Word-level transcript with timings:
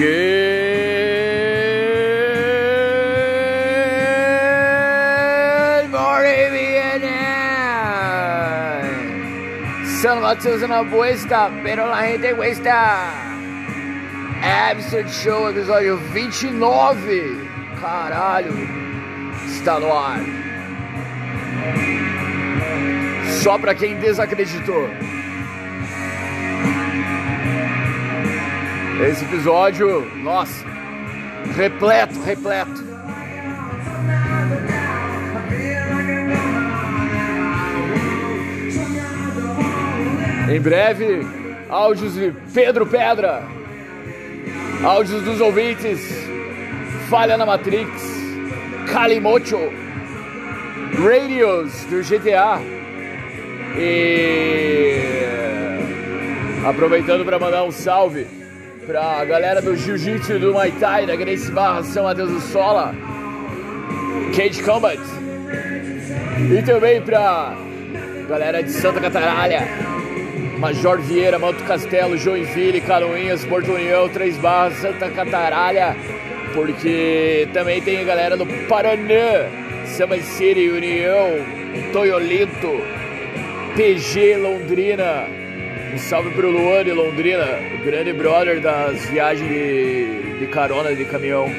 Good 0.00 0.08
morning, 5.90 6.52
Vietnam! 6.56 7.04
San 10.00 10.22
Mateus 10.22 10.62
na 10.66 10.82
Buesta, 10.84 11.50
pero 11.62 11.86
la 11.86 12.00
gente 12.06 12.34
cuesta. 12.34 13.12
Absurd 14.42 15.10
Show, 15.10 15.50
episódio 15.50 15.98
29. 16.14 17.36
Caralho, 17.78 18.54
está 19.44 19.78
no 19.78 19.92
ar. 19.92 20.20
Só 23.42 23.58
pra 23.58 23.74
quem 23.74 23.96
desacreditou. 23.96 24.88
Esse 29.02 29.24
episódio, 29.24 30.04
nossa, 30.16 30.62
repleto, 31.56 32.20
repleto. 32.20 32.84
Em 40.50 40.60
breve, 40.60 41.26
áudios 41.70 42.12
de 42.12 42.34
Pedro 42.52 42.86
Pedra, 42.86 43.42
áudios 44.84 45.22
dos 45.22 45.40
ouvintes, 45.40 46.00
Falha 47.08 47.38
na 47.38 47.46
Matrix, 47.46 47.90
Calimocho, 48.92 49.72
Radios 51.02 51.72
do 51.86 52.02
GTA 52.02 52.60
e 53.78 55.00
aproveitando 56.68 57.24
para 57.24 57.38
mandar 57.38 57.64
um 57.64 57.70
salve 57.70 58.40
pra 58.86 59.24
galera 59.24 59.60
do 59.60 59.76
Jiu-Jitsu 59.76 60.38
do 60.38 60.52
Muay 60.52 60.72
Thai, 60.72 61.06
da 61.06 61.16
Grace 61.16 61.50
Barra, 61.50 61.82
São 61.82 62.04
Mateus 62.04 62.30
do 62.30 62.40
Sola, 62.40 62.94
Cage 64.34 64.62
Combat 64.62 65.00
e 66.50 66.62
também 66.62 67.00
pra 67.02 67.56
galera 68.28 68.62
de 68.62 68.70
Santa 68.70 69.00
Cataralha, 69.00 69.66
Major 70.58 70.98
Vieira, 71.00 71.38
Malto 71.38 71.62
Castelo, 71.64 72.16
Joinville, 72.16 72.80
Canoinhas, 72.80 73.44
Porto 73.44 73.72
União, 73.72 74.08
Três 74.08 74.36
Barras, 74.36 74.74
Santa 74.74 75.10
Cataralha, 75.10 75.96
porque 76.54 77.48
também 77.52 77.80
tem 77.80 78.00
a 78.00 78.04
galera 78.04 78.36
do 78.36 78.46
Paraná, 78.68 79.48
Samba 79.86 80.18
City, 80.18 80.68
União, 80.68 81.30
Toyolito, 81.92 82.80
PG 83.76 84.36
Londrina. 84.36 85.40
Um 85.92 85.98
salve 85.98 86.30
pro 86.30 86.48
Luan 86.48 86.84
de 86.84 86.92
Londrina, 86.92 87.58
o 87.74 87.84
grande 87.84 88.12
brother 88.12 88.60
das 88.60 89.04
viagens 89.06 89.48
de, 89.48 90.38
de 90.38 90.46
carona 90.46 90.94
de 90.94 91.04
caminhão. 91.04 91.50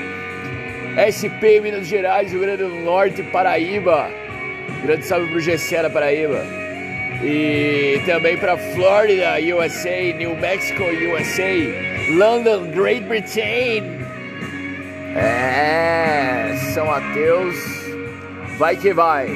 SP 0.95 1.59
Minas 1.61 1.87
Gerais, 1.87 2.31
Rio 2.31 2.39
Grande 2.39 2.63
do 2.63 2.69
Norte, 2.69 3.23
Paraíba. 3.23 4.09
Grande 4.83 5.05
salve 5.05 5.29
pro 5.31 5.39
Gessera 5.41 5.89
Paraíba. 5.89 6.45
E 7.21 8.01
também 8.05 8.37
para 8.37 8.57
Flórida, 8.57 9.35
USA, 9.53 10.13
New 10.17 10.35
Mexico, 10.37 10.83
USA, 10.83 12.15
London, 12.15 12.71
Great 12.71 13.05
Britain. 13.07 13.83
É, 15.15 16.55
São 16.73 16.85
Mateus, 16.85 17.55
vai 18.57 18.77
que 18.77 18.93
vai, 18.93 19.27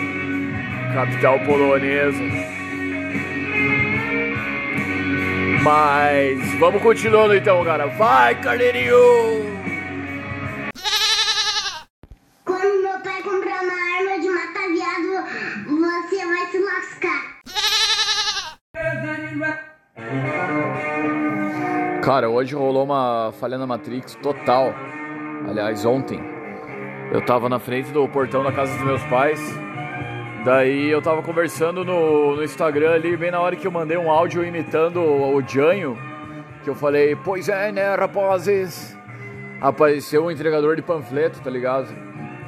capital 0.93 1.37
polonesa. 1.39 2.54
Mas 5.65 6.59
vamos 6.59 6.79
continuando 6.79 7.35
então, 7.35 7.65
cara. 7.65 7.87
Vai, 7.87 8.39
carneirinho! 8.39 8.93
Quando 12.45 12.83
meu 12.83 12.99
pai 12.99 13.23
comprar 13.23 13.63
uma 13.63 13.73
arma 13.73 14.21
de 14.21 14.29
matar 14.29 14.67
viado, 14.69 15.25
você 15.67 16.23
vai 16.23 16.45
se 16.51 16.59
lascar. 16.59 17.35
Cara, 22.03 22.29
hoje 22.29 22.53
rolou 22.53 22.83
uma 22.83 23.33
falha 23.39 23.57
na 23.57 23.65
Matrix 23.65 24.13
total. 24.21 24.71
Aliás, 25.49 25.83
ontem. 25.83 26.21
Eu 27.11 27.25
tava 27.25 27.49
na 27.49 27.57
frente 27.57 27.89
do 27.91 28.07
portão 28.07 28.43
da 28.43 28.51
casa 28.51 28.71
dos 28.75 28.85
meus 28.85 29.03
pais. 29.05 29.64
Daí 30.45 30.91
eu 30.91 31.01
tava 31.01 31.23
conversando 31.23 31.83
no, 31.83 32.35
no 32.35 32.43
Instagram 32.43 32.91
ali, 32.91 33.17
bem 33.17 33.31
na 33.31 33.39
hora 33.39 33.55
que 33.55 33.65
eu 33.65 33.71
mandei 33.71 33.97
um 33.97 34.11
áudio 34.11 34.45
imitando 34.45 34.97
o, 34.97 35.35
o 35.35 35.41
Janho. 35.41 35.97
Que 36.63 36.69
eu 36.69 36.75
falei, 36.75 37.15
pois 37.15 37.49
é, 37.49 37.71
né, 37.71 37.95
rapazes? 37.95 38.95
Apareceu 39.59 40.23
um 40.23 40.29
entregador 40.29 40.75
de 40.75 40.83
panfleto, 40.83 41.39
tá 41.39 41.49
ligado? 41.49 41.87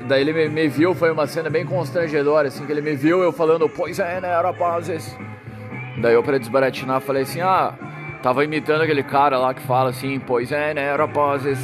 Daí 0.08 0.22
ele 0.22 0.32
me, 0.32 0.48
me 0.48 0.68
viu, 0.68 0.94
foi 0.94 1.10
uma 1.10 1.26
cena 1.26 1.50
bem 1.50 1.66
constrangedora, 1.66 2.50
assim, 2.50 2.68
que 2.68 2.72
ele 2.72 2.82
me 2.82 2.96
viu 2.96 3.24
eu 3.24 3.32
falando, 3.32 3.68
pois 3.68 3.98
é, 3.98 4.22
né, 4.22 4.40
rapazes? 4.40 5.18
Daí 6.00 6.14
eu, 6.14 6.22
pra 6.22 6.38
desbaratinar, 6.38 7.02
falei 7.02 7.24
assim, 7.24 7.42
ah, 7.42 7.74
tava 8.22 8.44
imitando 8.44 8.84
aquele 8.84 9.02
cara 9.02 9.40
lá 9.40 9.56
que 9.56 9.62
fala 9.64 9.90
assim, 9.90 10.20
pois 10.20 10.52
é, 10.52 10.72
né, 10.72 10.96
rapazes? 10.96 11.58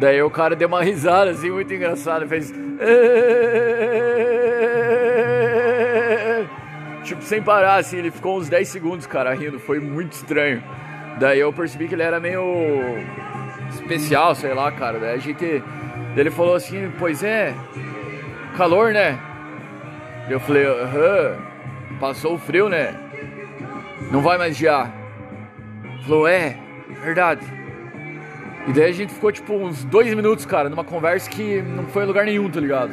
Daí 0.00 0.22
o 0.22 0.30
cara 0.30 0.56
deu 0.56 0.66
uma 0.66 0.80
risada, 0.82 1.30
assim, 1.30 1.50
muito 1.50 1.74
engraçada, 1.74 2.26
fez... 2.26 2.54
Tipo, 7.08 7.22
sem 7.22 7.42
parar, 7.42 7.76
assim, 7.76 7.96
ele 7.96 8.10
ficou 8.10 8.36
uns 8.38 8.50
10 8.50 8.68
segundos, 8.68 9.06
cara, 9.06 9.32
rindo, 9.32 9.58
foi 9.58 9.80
muito 9.80 10.12
estranho. 10.12 10.62
Daí 11.18 11.40
eu 11.40 11.50
percebi 11.50 11.88
que 11.88 11.94
ele 11.94 12.02
era 12.02 12.20
meio 12.20 12.98
especial, 13.70 14.34
sei 14.34 14.52
lá, 14.52 14.70
cara. 14.70 14.98
Daí 14.98 15.14
a 15.14 15.16
gente. 15.16 15.62
Ele 16.14 16.30
falou 16.30 16.54
assim, 16.54 16.92
pois 16.98 17.22
é, 17.22 17.54
calor, 18.58 18.92
né? 18.92 19.18
Eu 20.28 20.38
falei, 20.38 20.66
aham, 20.66 21.38
passou 21.98 22.34
o 22.34 22.38
frio, 22.38 22.68
né? 22.68 22.94
Não 24.10 24.20
vai 24.20 24.36
mais 24.36 24.54
gear. 24.54 24.92
Falou, 26.02 26.28
é, 26.28 26.58
verdade. 27.02 27.40
E 28.66 28.72
daí 28.72 28.90
a 28.90 28.92
gente 28.92 29.14
ficou 29.14 29.32
tipo 29.32 29.54
uns 29.54 29.82
dois 29.82 30.12
minutos, 30.12 30.44
cara, 30.44 30.68
numa 30.68 30.84
conversa 30.84 31.30
que 31.30 31.62
não 31.62 31.86
foi 31.86 32.04
lugar 32.04 32.26
nenhum, 32.26 32.50
tá 32.50 32.60
ligado? 32.60 32.92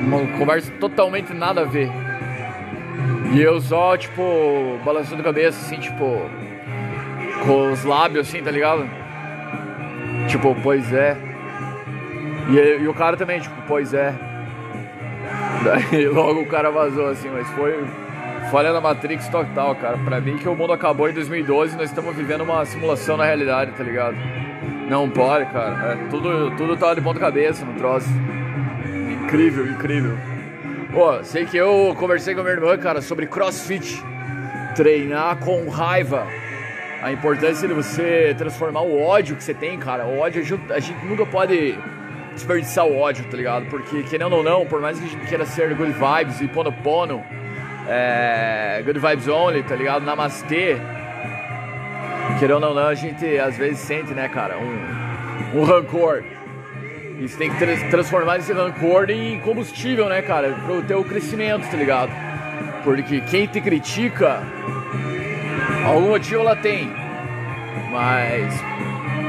Uma 0.00 0.38
conversa 0.38 0.72
totalmente 0.80 1.34
nada 1.34 1.60
a 1.60 1.64
ver. 1.64 2.03
E 3.34 3.42
eu 3.42 3.60
só, 3.60 3.96
tipo, 3.96 4.78
balançando 4.84 5.20
a 5.20 5.24
cabeça, 5.24 5.58
assim, 5.60 5.80
tipo, 5.80 6.04
com 7.44 7.72
os 7.72 7.82
lábios, 7.82 8.28
assim, 8.28 8.40
tá 8.40 8.50
ligado? 8.52 8.88
Tipo, 10.28 10.54
pois 10.62 10.92
é. 10.92 11.16
E, 12.48 12.82
e 12.82 12.86
o 12.86 12.94
cara 12.94 13.16
também, 13.16 13.40
tipo, 13.40 13.54
pois 13.66 13.92
é. 13.92 14.14
Daí 15.64 16.06
logo 16.06 16.42
o 16.42 16.46
cara 16.46 16.70
vazou, 16.70 17.08
assim, 17.08 17.28
mas 17.28 17.48
foi 17.50 17.84
falha 18.52 18.72
na 18.72 18.80
Matrix 18.80 19.26
total, 19.28 19.74
cara. 19.74 19.98
Pra 19.98 20.20
mim 20.20 20.36
que 20.36 20.48
o 20.48 20.54
mundo 20.54 20.72
acabou 20.72 21.08
em 21.08 21.12
2012 21.12 21.74
e 21.74 21.76
nós 21.76 21.88
estamos 21.88 22.14
vivendo 22.14 22.42
uma 22.42 22.64
simulação 22.64 23.16
na 23.16 23.24
realidade, 23.24 23.72
tá 23.72 23.82
ligado? 23.82 24.16
Não 24.88 25.10
pode, 25.10 25.46
cara. 25.46 25.92
É, 25.92 26.08
tudo, 26.08 26.52
tudo 26.56 26.76
tá 26.76 26.94
de 26.94 27.00
ponta 27.00 27.18
cabeça 27.18 27.64
no 27.64 27.74
troço. 27.74 28.08
Incrível, 29.24 29.66
incrível. 29.66 30.16
Pô, 30.94 31.24
sei 31.24 31.44
que 31.44 31.56
eu 31.56 31.92
conversei 31.98 32.34
com 32.34 32.40
a 32.40 32.44
minha 32.44 32.54
irmã, 32.54 32.78
cara, 32.78 33.02
sobre 33.02 33.26
crossfit. 33.26 34.00
Treinar 34.76 35.38
com 35.38 35.68
raiva. 35.68 36.24
A 37.02 37.10
importância 37.10 37.66
de 37.66 37.74
você 37.74 38.32
transformar 38.38 38.82
o 38.82 39.02
ódio 39.02 39.34
que 39.34 39.42
você 39.42 39.52
tem, 39.52 39.76
cara. 39.76 40.06
O 40.06 40.20
ódio, 40.20 40.40
a 40.40 40.44
gente, 40.44 40.72
a 40.72 40.78
gente 40.78 41.04
nunca 41.04 41.26
pode 41.26 41.76
desperdiçar 42.32 42.86
o 42.86 42.96
ódio, 42.96 43.24
tá 43.28 43.36
ligado? 43.36 43.66
Porque, 43.66 44.04
querendo 44.04 44.36
ou 44.36 44.44
não, 44.44 44.64
por 44.66 44.80
mais 44.80 44.96
que 44.96 45.04
a 45.04 45.08
gente 45.08 45.26
queira 45.26 45.44
ser 45.44 45.74
good 45.74 45.92
vibes 45.92 46.40
e 46.40 46.46
pono 46.46 46.72
pono, 46.72 47.24
é, 47.88 48.80
good 48.84 49.00
vibes 49.00 49.26
only, 49.26 49.64
tá 49.64 49.74
ligado? 49.74 50.04
Namastê. 50.04 50.76
Querendo 52.38 52.68
ou 52.68 52.74
não, 52.74 52.86
a 52.86 52.94
gente 52.94 53.36
às 53.36 53.56
vezes 53.56 53.80
sente, 53.80 54.14
né, 54.14 54.28
cara, 54.28 54.58
um, 54.58 55.58
um 55.58 55.64
rancor. 55.64 56.22
E 57.24 57.28
você 57.28 57.38
tem 57.38 57.50
que 57.50 57.56
tra 57.56 57.74
transformar 57.88 58.36
esse 58.36 58.52
rancor 58.52 59.08
em 59.08 59.40
combustível, 59.40 60.10
né, 60.10 60.20
cara? 60.20 60.52
Pro 60.66 60.82
teu 60.82 61.02
crescimento, 61.02 61.66
tá 61.70 61.74
ligado? 61.74 62.12
Porque 62.84 63.22
quem 63.22 63.46
te 63.46 63.62
critica, 63.62 64.42
algum 65.86 66.08
motivo 66.08 66.42
ela 66.42 66.54
tem. 66.54 66.92
Mas 67.90 68.52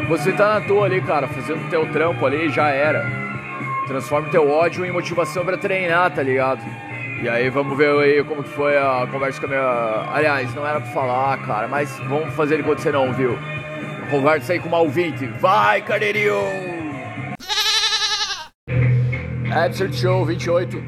você 0.09 0.33
tá 0.33 0.59
na 0.59 0.67
toa 0.67 0.87
ali, 0.87 0.99
cara, 0.99 1.25
fazendo 1.29 1.69
teu 1.69 1.89
trampo 1.93 2.25
ali, 2.25 2.49
já 2.49 2.67
era. 2.67 3.09
Transforma 3.87 4.27
teu 4.27 4.49
ódio 4.51 4.85
em 4.85 4.91
motivação 4.91 5.45
para 5.45 5.57
treinar, 5.57 6.11
tá 6.11 6.21
ligado? 6.21 6.59
E 7.23 7.29
aí 7.29 7.49
vamos 7.49 7.77
ver 7.77 7.97
aí 7.97 8.21
como 8.25 8.43
que 8.43 8.49
foi 8.49 8.77
a 8.77 9.07
conversa 9.09 9.39
com 9.39 9.45
a 9.45 9.49
minha. 9.49 10.13
Aliás, 10.13 10.53
não 10.53 10.67
era 10.67 10.81
pra 10.81 10.91
falar, 10.91 11.37
cara, 11.45 11.69
mas 11.69 11.97
vamos 12.09 12.33
fazer 12.33 12.55
ele 12.55 12.63
acontecer 12.63 12.91
não, 12.91 13.13
viu? 13.13 13.39
Conversa 14.11 14.51
aí 14.51 14.59
com 14.59 14.67
uma 14.67 14.79
ouvinte. 14.79 15.25
Vai, 15.39 15.81
carneirinho! 15.81 16.74
Absurd 19.55 19.95
Show 19.95 20.25
28. 20.25 20.83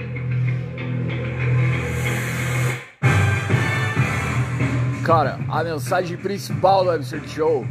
Cara, 5.05 5.39
a 5.47 5.63
mensagem 5.63 6.17
principal 6.17 6.83
do 6.83 6.91
Absurd 6.91 7.29
Show 7.29 7.65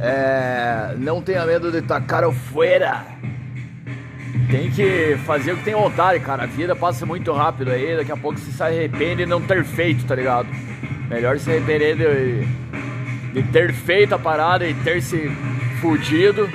É, 0.00 0.96
não 0.98 1.22
tenha 1.22 1.46
medo 1.46 1.70
de 1.70 1.80
tacar 1.82 2.24
o 2.24 2.32
fora. 2.32 3.04
Tem 4.50 4.72
que 4.72 5.16
fazer 5.24 5.52
o 5.52 5.56
que 5.56 5.62
tem 5.62 5.74
vontade, 5.74 6.18
cara. 6.18 6.42
A 6.42 6.46
vida 6.46 6.74
passa 6.74 7.06
muito 7.06 7.32
rápido 7.32 7.70
aí, 7.70 7.96
daqui 7.96 8.10
a 8.10 8.16
pouco 8.16 8.36
você 8.36 8.50
se 8.50 8.60
arrepende 8.60 9.18
de 9.18 9.26
não 9.26 9.40
ter 9.40 9.64
feito, 9.64 10.04
tá 10.04 10.16
ligado? 10.16 10.48
Melhor 11.08 11.38
se 11.38 11.48
arrepender 11.48 11.96
de, 11.96 13.40
de 13.40 13.48
ter 13.52 13.72
feito 13.72 14.16
a 14.16 14.18
parada 14.18 14.66
e 14.66 14.74
ter 14.74 15.00
se 15.00 15.30
fudido 15.80 16.48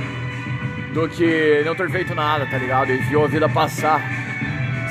do 0.94 1.08
que 1.08 1.62
não 1.66 1.76
ter 1.76 1.90
feito 1.90 2.16
nada, 2.16 2.46
tá 2.46 2.58
ligado? 2.58 2.92
E 2.92 2.98
viu 2.98 3.24
a 3.24 3.28
vida 3.28 3.48
passar, 3.48 4.02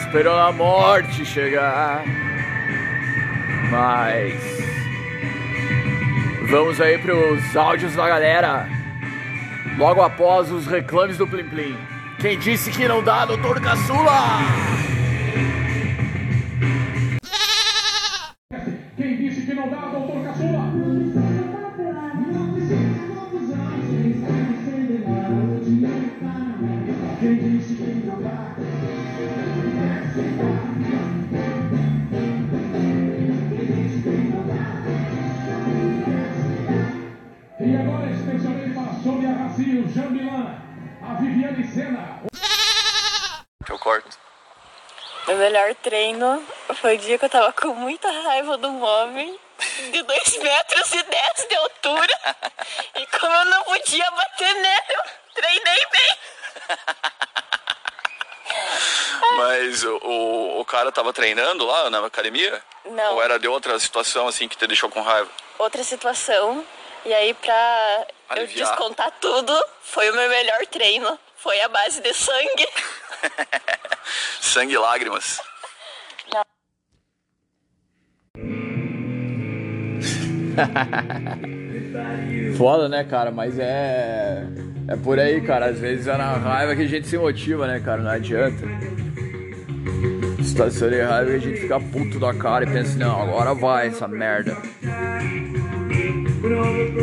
esperando 0.00 0.38
a 0.38 0.52
morte 0.52 1.24
chegar. 1.24 2.02
Mas 3.70 4.34
vamos 6.48 6.80
aí 6.80 6.98
pros 6.98 7.56
áudios 7.56 7.94
da 7.94 8.08
galera. 8.08 8.68
Logo 9.76 10.02
após 10.02 10.50
os 10.50 10.66
reclames 10.66 11.18
do 11.18 11.26
Plim 11.26 11.44
Plim. 11.44 11.76
Quem 12.18 12.38
disse 12.38 12.70
que 12.70 12.88
não 12.88 13.02
dá, 13.02 13.24
doutor 13.24 13.60
Caçula? 13.60 14.87
A 41.08 41.14
Viviane 41.14 41.66
Sena, 41.66 42.22
Eu 43.68 43.78
corto. 43.78 44.18
Meu 45.26 45.36
melhor 45.36 45.74
treino 45.76 46.42
foi 46.74 46.96
o 46.96 46.98
dia 46.98 47.18
que 47.18 47.24
eu 47.24 47.30
tava 47.30 47.52
com 47.52 47.68
muita 47.74 48.10
raiva 48.10 48.58
de 48.58 48.66
um 48.66 48.82
homem 48.82 49.38
de 49.92 50.02
2 50.02 50.38
metros 50.42 50.92
e 50.92 51.02
10 51.02 51.48
de 51.48 51.56
altura. 51.56 52.18
E 52.94 53.06
como 53.18 53.34
eu 53.34 53.44
não 53.46 53.64
podia 53.64 54.10
bater 54.10 54.54
nele, 54.54 54.86
eu 54.90 55.02
treinei 55.34 55.86
bem. 55.92 56.16
Mas 59.36 59.84
o, 59.84 59.96
o, 59.96 60.60
o 60.60 60.64
cara 60.64 60.90
tava 60.90 61.12
treinando 61.12 61.64
lá 61.66 61.90
na 61.90 62.04
academia? 62.04 62.62
Não. 62.86 63.14
Ou 63.14 63.22
era 63.22 63.38
de 63.38 63.48
outra 63.48 63.78
situação 63.78 64.26
assim 64.26 64.48
que 64.48 64.56
te 64.56 64.66
deixou 64.66 64.90
com 64.90 65.02
raiva? 65.02 65.30
Outra 65.58 65.84
situação. 65.84 66.64
E 67.04 67.14
aí, 67.14 67.34
pra 67.34 68.06
eu 68.30 68.42
Aliviar. 68.42 68.68
descontar 68.68 69.10
tudo, 69.20 69.52
foi 69.82 70.10
o 70.10 70.14
meu 70.14 70.28
melhor 70.28 70.66
treino. 70.66 71.18
Foi 71.36 71.60
a 71.60 71.68
base 71.68 72.00
de 72.00 72.12
sangue. 72.12 72.68
Sangue 74.40 74.74
e 74.74 74.78
lágrimas. 74.78 75.40
Foda, 82.56 82.88
né, 82.88 83.04
cara? 83.04 83.30
Mas 83.30 83.58
é. 83.58 84.42
É 84.88 84.96
por 84.96 85.18
aí, 85.18 85.40
cara. 85.40 85.66
Às 85.66 85.78
vezes 85.78 86.06
é 86.06 86.16
na 86.16 86.32
raiva 86.32 86.74
que 86.74 86.82
a 86.82 86.86
gente 86.86 87.06
se 87.06 87.18
motiva, 87.18 87.66
né, 87.66 87.80
cara? 87.80 88.02
Não 88.02 88.10
adianta. 88.10 88.66
Situação 90.42 90.88
de 90.88 91.00
raiva 91.00 91.30
que 91.30 91.36
a 91.36 91.40
gente 91.40 91.60
fica 91.60 91.78
puto 91.78 92.18
da 92.18 92.34
cara 92.34 92.64
e 92.64 92.72
pensa, 92.72 92.98
não, 92.98 93.22
agora 93.22 93.54
vai 93.54 93.88
essa 93.88 94.08
merda. 94.08 94.56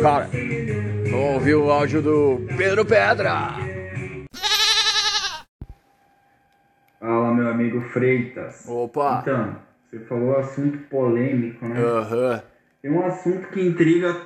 Cara, 0.00 0.30
vamos 1.10 1.34
ouvir 1.34 1.54
o 1.56 1.70
áudio 1.70 2.00
do 2.00 2.46
Pedro 2.56 2.86
Pedra. 2.86 3.50
Fala, 6.98 7.34
meu 7.34 7.48
amigo 7.48 7.82
Freitas. 7.82 8.66
Opa! 8.66 9.20
Então, 9.22 9.56
você 9.84 9.98
falou 10.06 10.38
assunto 10.38 10.78
polêmico, 10.88 11.66
né? 11.66 11.78
Aham. 11.78 12.42
Tem 12.80 12.90
um 12.90 13.04
assunto 13.04 13.48
que 13.48 13.60
intriga 13.60 14.16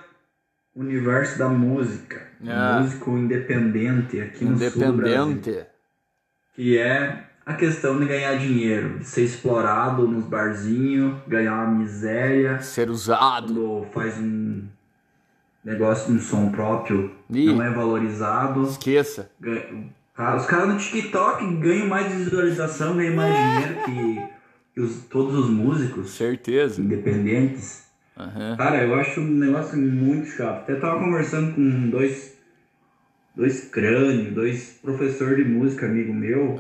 o 0.74 0.80
universo 0.80 1.38
da 1.38 1.48
música. 1.48 2.22
O 2.40 2.80
músico 2.80 3.10
independente 3.10 4.20
aqui 4.20 4.44
no 4.44 4.56
sul 4.58 4.70
do 4.70 4.92
Brasil. 4.92 5.22
Independente. 5.22 5.66
Que 6.54 6.78
é 6.78 7.24
a 7.44 7.54
questão 7.54 7.98
de 7.98 8.06
ganhar 8.06 8.36
dinheiro. 8.36 8.98
De 9.00 9.04
ser 9.04 9.24
explorado 9.24 10.06
nos 10.06 10.24
barzinhos, 10.24 11.20
ganhar 11.26 11.54
uma 11.54 11.78
miséria. 11.78 12.60
Ser 12.60 12.88
usado. 12.88 13.52
Quando 13.54 13.92
faz 13.92 14.18
um 14.18 14.39
negócio, 15.64 16.12
um 16.14 16.18
som 16.18 16.50
próprio, 16.50 17.10
Ih. 17.30 17.46
não 17.52 17.62
é 17.62 17.70
valorizado. 17.70 18.62
Esqueça. 18.64 19.30
Cara, 20.14 20.36
os 20.36 20.46
caras 20.46 20.68
no 20.68 20.78
TikTok 20.78 21.44
ganham 21.56 21.86
mais 21.88 22.12
visualização, 22.12 22.96
ganham 22.96 23.14
mais 23.16 23.34
dinheiro 23.34 23.84
que, 23.84 24.22
que 24.74 24.80
os- 24.80 25.04
todos 25.08 25.34
os 25.36 25.50
músicos 25.50 26.10
Certeza. 26.10 26.80
independentes. 26.80 27.84
Aham. 28.18 28.56
Cara, 28.56 28.84
eu 28.84 28.94
acho 28.96 29.20
um 29.20 29.24
negócio 29.28 29.78
muito 29.78 30.26
chato. 30.28 30.58
Até 30.62 30.74
tava 30.74 30.98
conversando 31.00 31.54
com 31.54 31.88
dois, 31.88 32.36
dois 33.34 33.64
crânios, 33.70 34.34
dois 34.34 34.78
professores 34.82 35.36
de 35.38 35.44
música, 35.50 35.86
amigo 35.86 36.12
meu, 36.12 36.58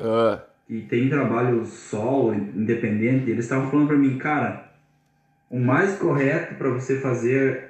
que 0.66 0.80
tem 0.82 1.10
trabalho 1.10 1.66
solo, 1.66 2.32
independente. 2.34 3.30
Eles 3.30 3.44
estavam 3.44 3.70
falando 3.70 3.88
pra 3.88 3.96
mim, 3.98 4.16
cara, 4.16 4.70
o 5.50 5.58
mais 5.58 5.98
correto 5.98 6.54
pra 6.54 6.70
você 6.70 6.98
fazer, 6.98 7.69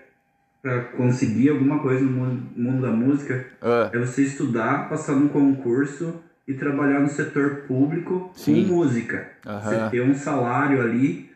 pra 0.62 0.80
conseguir 0.84 1.50
alguma 1.50 1.78
coisa 1.78 2.04
no 2.04 2.10
mundo, 2.10 2.42
mundo 2.56 2.82
da 2.82 2.90
música, 2.90 3.46
ah. 3.62 3.90
é 3.92 3.98
você 3.98 4.22
estudar, 4.22 4.88
passar 4.88 5.14
num 5.14 5.28
concurso 5.28 6.22
e 6.46 6.54
trabalhar 6.54 7.00
no 7.00 7.08
setor 7.08 7.62
público 7.66 8.30
Sim. 8.34 8.66
com 8.66 8.74
música. 8.74 9.30
Aham. 9.46 9.60
Você 9.60 9.90
ter 9.90 10.02
um 10.02 10.14
salário 10.14 10.82
ali 10.82 11.30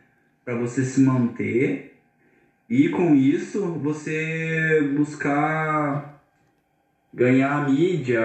para 0.44 0.56
você 0.56 0.84
se 0.84 1.00
manter 1.00 1.98
e 2.68 2.88
com 2.88 3.14
isso 3.14 3.60
você 3.82 4.92
buscar 4.96 6.20
ganhar 7.12 7.70
mídia 7.70 8.20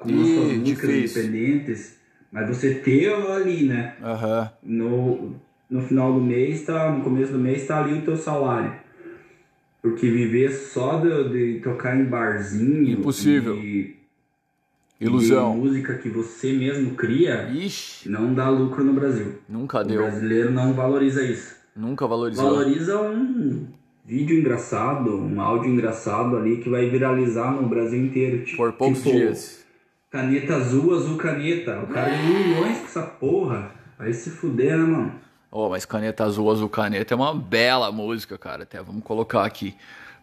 com 0.00 0.08
as 0.08 0.28
Ih, 0.28 0.34
suas 0.34 0.52
músicas 0.58 0.90
difícil. 0.90 1.22
independentes, 1.22 1.98
mas 2.32 2.48
você 2.48 2.74
ter 2.74 3.12
ali, 3.12 3.66
né? 3.66 3.94
Aham. 4.02 4.50
no, 4.62 5.36
no 5.68 5.82
final 5.82 6.14
do 6.14 6.20
mês, 6.20 6.64
tá, 6.64 6.90
no 6.90 7.04
começo 7.04 7.32
do 7.32 7.38
mês, 7.38 7.66
tá 7.66 7.78
ali 7.82 7.98
o 7.98 8.02
teu 8.02 8.16
salário. 8.16 8.85
Porque 9.90 10.10
viver 10.10 10.50
só 10.50 10.98
de, 10.98 11.28
de 11.54 11.60
tocar 11.60 11.96
em 11.98 12.04
barzinho 12.04 12.98
Impossível. 12.98 13.54
e, 13.56 13.96
e 15.00 15.04
Ilusão. 15.04 15.56
música 15.56 15.94
que 15.94 16.08
você 16.08 16.52
mesmo 16.52 16.94
cria, 16.96 17.48
Ixi, 17.52 18.08
não 18.08 18.34
dá 18.34 18.48
lucro 18.48 18.82
no 18.82 18.92
Brasil. 18.92 19.34
nunca 19.48 19.80
O 19.80 19.84
deu. 19.84 20.02
brasileiro 20.02 20.50
não 20.50 20.72
valoriza 20.72 21.22
isso. 21.22 21.54
Nunca 21.76 22.06
valorizou. 22.06 22.44
Valoriza 22.50 23.00
um 23.00 23.66
vídeo 24.04 24.38
engraçado, 24.38 25.16
um 25.18 25.40
áudio 25.40 25.70
engraçado 25.70 26.36
ali 26.36 26.56
que 26.56 26.68
vai 26.68 26.88
viralizar 26.90 27.52
no 27.52 27.68
Brasil 27.68 28.04
inteiro. 28.04 28.44
Tipo, 28.44 28.56
Por 28.56 28.72
poucos 28.72 28.98
tipo, 29.02 29.10
dias. 29.14 29.64
Caneta 30.10 30.56
azul, 30.56 30.94
azul 30.94 31.16
caneta. 31.16 31.80
O 31.80 31.86
cara 31.88 32.08
ganha 32.10 32.38
milhões 32.48 32.78
com 32.78 32.84
essa 32.86 33.02
porra. 33.02 33.70
Vai 33.98 34.12
se 34.12 34.30
fuder, 34.30 34.76
né, 34.78 34.84
mano? 34.84 35.12
Oh, 35.58 35.70
mas 35.70 35.86
Caneta 35.86 36.22
Azul, 36.24 36.50
Azul 36.50 36.68
Caneta 36.68 37.14
é 37.14 37.16
uma 37.16 37.34
bela 37.34 37.90
música, 37.90 38.36
cara. 38.36 38.64
Até 38.64 38.82
vamos 38.82 39.02
colocar 39.02 39.42
aqui. 39.44 39.74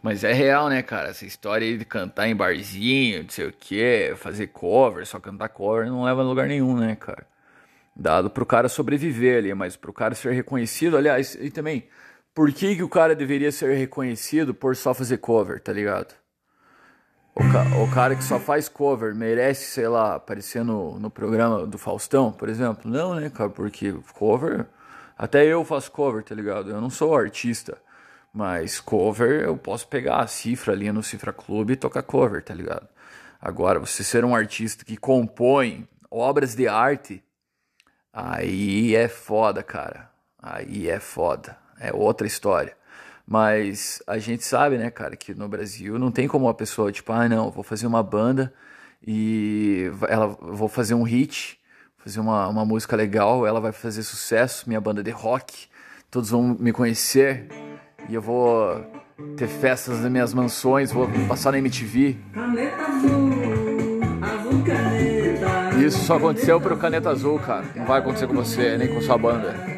Mas 0.02 0.24
é 0.24 0.32
real, 0.32 0.70
né, 0.70 0.84
cara? 0.84 1.10
Essa 1.10 1.26
história 1.26 1.66
aí 1.66 1.76
de 1.78 1.86
cantar 1.86 2.28
em 2.28 2.36
barzinho, 2.36 3.24
não 3.24 3.30
sei 3.30 3.48
o 3.48 3.52
que, 3.54 4.14
fazer 4.18 4.48
cover, 4.48 5.06
só 5.08 5.20
cantar 5.20 5.50
cover 5.50 5.88
não 5.88 6.04
leva 6.04 6.22
a 6.22 6.24
lugar 6.26 6.48
nenhum, 6.48 6.78
né, 6.78 6.96
cara? 6.96 7.26
Dado 7.96 8.30
pro 8.30 8.46
cara 8.46 8.70
sobreviver 8.70 9.40
ali, 9.40 9.54
mas 9.54 9.76
pro 9.78 9.94
cara 9.94 10.16
ser 10.16 10.34
reconhecido, 10.34 10.98
aliás, 10.98 11.36
e 11.36 11.52
também, 11.52 11.86
por 12.34 12.52
que, 12.54 12.76
que 12.76 12.84
o 12.84 12.90
cara 12.90 13.16
deveria 13.16 13.52
ser 13.52 13.76
reconhecido 13.78 14.54
por 14.54 14.76
só 14.76 14.94
fazer 14.94 15.18
cover, 15.20 15.62
tá 15.62 15.74
ligado? 15.74 16.16
O, 17.36 17.40
ca- 17.52 17.66
o 17.84 17.88
cara 17.88 18.16
que 18.16 18.24
só 18.24 18.40
faz 18.40 18.70
cover 18.70 19.16
merece, 19.16 19.66
sei 19.72 19.88
lá, 19.88 20.16
aparecer 20.16 20.64
no, 20.64 21.00
no 21.00 21.10
programa 21.10 21.66
do 21.66 21.78
Faustão, 21.80 22.32
por 22.32 22.48
exemplo? 22.48 22.90
Não, 22.90 23.16
né, 23.16 23.30
cara? 23.30 23.50
Porque 23.50 23.92
cover. 24.14 24.68
Até 25.18 25.46
eu 25.46 25.64
faço 25.64 25.92
cover, 25.92 26.24
tá 26.24 26.34
ligado? 26.36 26.70
Eu 26.70 26.82
não 26.82 26.90
sou 26.90 27.16
artista. 27.16 27.78
Mas 28.34 28.80
cover 28.80 29.44
eu 29.44 29.56
posso 29.56 29.88
pegar 29.88 30.18
a 30.18 30.28
cifra 30.28 30.74
ali 30.74 30.92
no 30.92 31.04
Cifra 31.04 31.32
Clube 31.32 31.74
e 31.74 31.76
tocar 31.76 32.02
cover, 32.02 32.44
tá 32.44 32.54
ligado? 32.54 32.88
Agora, 33.40 33.80
você 33.80 34.04
ser 34.04 34.26
um 34.26 34.36
artista 34.36 34.84
que 34.84 34.98
compõe 34.98 35.88
obras 36.10 36.56
de 36.56 36.68
arte, 36.68 37.24
aí 38.12 38.96
é 38.96 39.08
foda, 39.08 39.62
cara. 39.62 40.10
Aí 40.42 40.90
é 40.90 41.00
foda. 41.00 41.58
É 41.80 41.94
outra 41.94 42.26
história. 42.26 42.76
Mas 43.26 44.02
a 44.06 44.18
gente 44.18 44.44
sabe, 44.44 44.78
né, 44.78 44.90
cara, 44.90 45.16
que 45.16 45.34
no 45.34 45.48
Brasil 45.48 45.98
não 45.98 46.12
tem 46.12 46.28
como 46.28 46.46
uma 46.46 46.54
pessoa, 46.54 46.92
tipo, 46.92 47.12
ah, 47.12 47.28
não, 47.30 47.50
vou 47.50 47.64
fazer 47.64 47.88
uma 47.88 48.04
banda 48.04 48.54
e 49.06 49.90
ela 50.10 50.28
vou 50.28 50.68
fazer 50.68 50.94
um 50.94 51.04
hit, 51.04 51.60
fazer 52.04 52.20
uma, 52.20 52.48
uma 52.50 52.66
música 52.66 52.96
legal, 52.96 53.48
ela 53.48 53.62
vai 53.62 53.72
fazer 53.72 54.04
sucesso, 54.04 54.68
minha 54.68 54.82
banda 54.82 55.02
de 55.02 55.12
rock, 55.12 55.68
todos 56.12 56.30
vão 56.30 56.56
me 56.60 56.74
conhecer 56.74 57.48
e 58.10 58.14
eu 58.14 58.22
vou 58.22 58.86
ter 59.38 59.48
festas 59.48 60.02
nas 60.02 60.12
minhas 60.12 60.34
mansões, 60.34 60.92
vou 60.92 61.08
passar 61.28 61.52
na 61.52 61.60
MTV. 61.60 62.18
Caneta 62.34 62.84
azul, 62.84 63.30
azul 64.22 64.64
caneta. 64.66 65.24
Isso 65.80 66.06
só 66.06 66.18
aconteceu 66.18 66.62
pro 66.62 66.78
Caneta 66.78 67.10
Azul, 67.10 67.40
cara. 67.40 67.66
Não 67.76 67.86
vai 67.86 68.00
acontecer 68.00 68.28
com 68.28 68.34
você, 68.34 68.78
nem 68.78 68.94
com 68.94 69.02
sua 69.02 69.18
banda. 69.18 69.73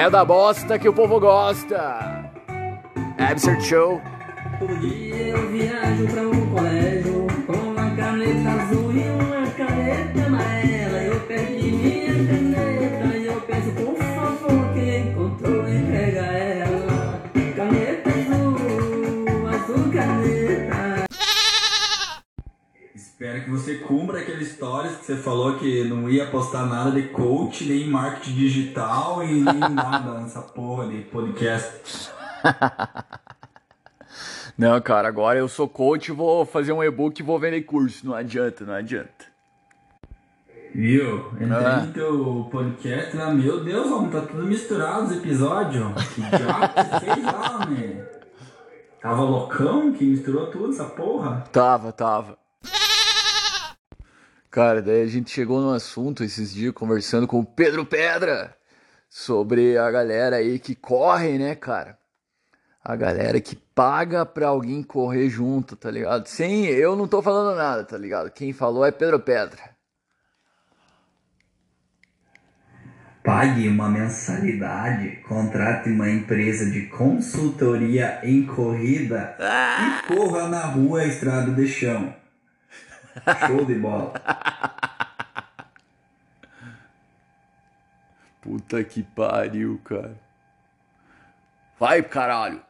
É 0.00 0.08
da 0.08 0.24
bosta 0.24 0.78
que 0.78 0.88
o 0.88 0.94
povo 0.94 1.20
gosta. 1.20 2.24
Absurd 3.18 3.62
Show. 3.62 4.00
Todo 4.58 4.74
dia 4.78 5.28
eu 5.28 5.48
viajo 5.50 6.06
pra 6.06 6.22
um 6.22 6.54
colégio 6.54 7.26
com 7.46 7.52
uma 7.52 7.90
caneta 7.94 8.48
azul 8.48 8.92
e 8.94 9.10
uma 9.10 9.46
caneta 9.50 10.26
amarela. 10.26 10.59
Você 25.10 25.16
falou 25.16 25.54
que 25.58 25.82
não 25.84 26.08
ia 26.08 26.26
postar 26.26 26.66
nada 26.66 26.92
de 26.92 27.08
coach, 27.08 27.64
nem 27.64 27.88
marketing 27.88 28.32
digital 28.34 29.22
e 29.24 29.40
nem 29.40 29.44
nada 29.74 30.20
nessa 30.20 30.40
porra 30.40 30.86
de 30.86 30.98
podcast. 31.02 32.10
Não, 34.56 34.78
cara, 34.80 35.08
agora 35.08 35.38
eu 35.38 35.48
sou 35.48 35.66
coach, 35.66 36.12
vou 36.12 36.44
fazer 36.44 36.72
um 36.72 36.84
e-book 36.84 37.18
e 37.18 37.22
vou 37.22 37.38
vender 37.38 37.62
curso. 37.62 38.06
Não 38.06 38.14
adianta, 38.14 38.62
não 38.62 38.74
adianta. 38.74 39.24
Viu? 40.74 41.28
Entrei 41.40 41.50
Ah. 41.50 41.80
no 41.86 41.92
teu 41.94 42.48
podcast 42.52 43.16
lá, 43.16 43.32
meu 43.32 43.64
Deus, 43.64 43.90
homem, 43.90 44.10
tá 44.10 44.20
tudo 44.20 44.42
misturado 44.44 45.04
os 45.06 45.12
episódios. 45.16 45.86
Que 46.14 46.20
diabo 46.20 46.74
que 46.74 47.00
fez 47.06 47.24
lá, 47.24 47.56
homem? 47.64 48.02
Tava 49.00 49.22
loucão 49.22 49.92
que 49.92 50.04
misturou 50.04 50.48
tudo 50.48 50.70
essa 50.72 50.84
porra? 50.84 51.42
Tava, 51.50 51.90
tava. 51.90 52.38
Cara, 54.50 54.82
daí 54.82 55.02
a 55.02 55.06
gente 55.06 55.30
chegou 55.30 55.60
num 55.60 55.72
assunto 55.72 56.24
esses 56.24 56.52
dias 56.52 56.72
conversando 56.74 57.24
com 57.24 57.38
o 57.38 57.44
Pedro 57.44 57.86
Pedra 57.86 58.52
sobre 59.08 59.78
a 59.78 59.88
galera 59.92 60.36
aí 60.36 60.58
que 60.58 60.74
corre, 60.74 61.38
né, 61.38 61.54
cara? 61.54 61.96
A 62.82 62.96
galera 62.96 63.40
que 63.40 63.54
paga 63.54 64.26
pra 64.26 64.48
alguém 64.48 64.82
correr 64.82 65.28
junto, 65.28 65.76
tá 65.76 65.88
ligado? 65.88 66.26
Sem, 66.26 66.64
eu 66.66 66.96
não 66.96 67.06
tô 67.06 67.22
falando 67.22 67.56
nada, 67.56 67.84
tá 67.84 67.96
ligado? 67.96 68.28
Quem 68.32 68.52
falou 68.52 68.84
é 68.84 68.90
Pedro 68.90 69.20
Pedra. 69.20 69.70
Pague 73.22 73.68
uma 73.68 73.88
mensalidade, 73.88 75.22
contrate 75.28 75.90
uma 75.90 76.10
empresa 76.10 76.68
de 76.68 76.86
consultoria 76.86 78.18
em 78.24 78.44
corrida 78.46 79.36
e 79.38 80.12
corra 80.12 80.48
na 80.48 80.66
rua 80.66 81.04
Estrada 81.04 81.52
de 81.52 81.68
Chão. 81.68 82.19
Show 83.46 83.64
de 83.64 83.74
bola. 83.74 84.12
Puta 88.40 88.82
que 88.84 89.02
pariu, 89.02 89.80
cara. 89.84 90.16
Vai, 91.78 92.02
caralho. 92.02 92.60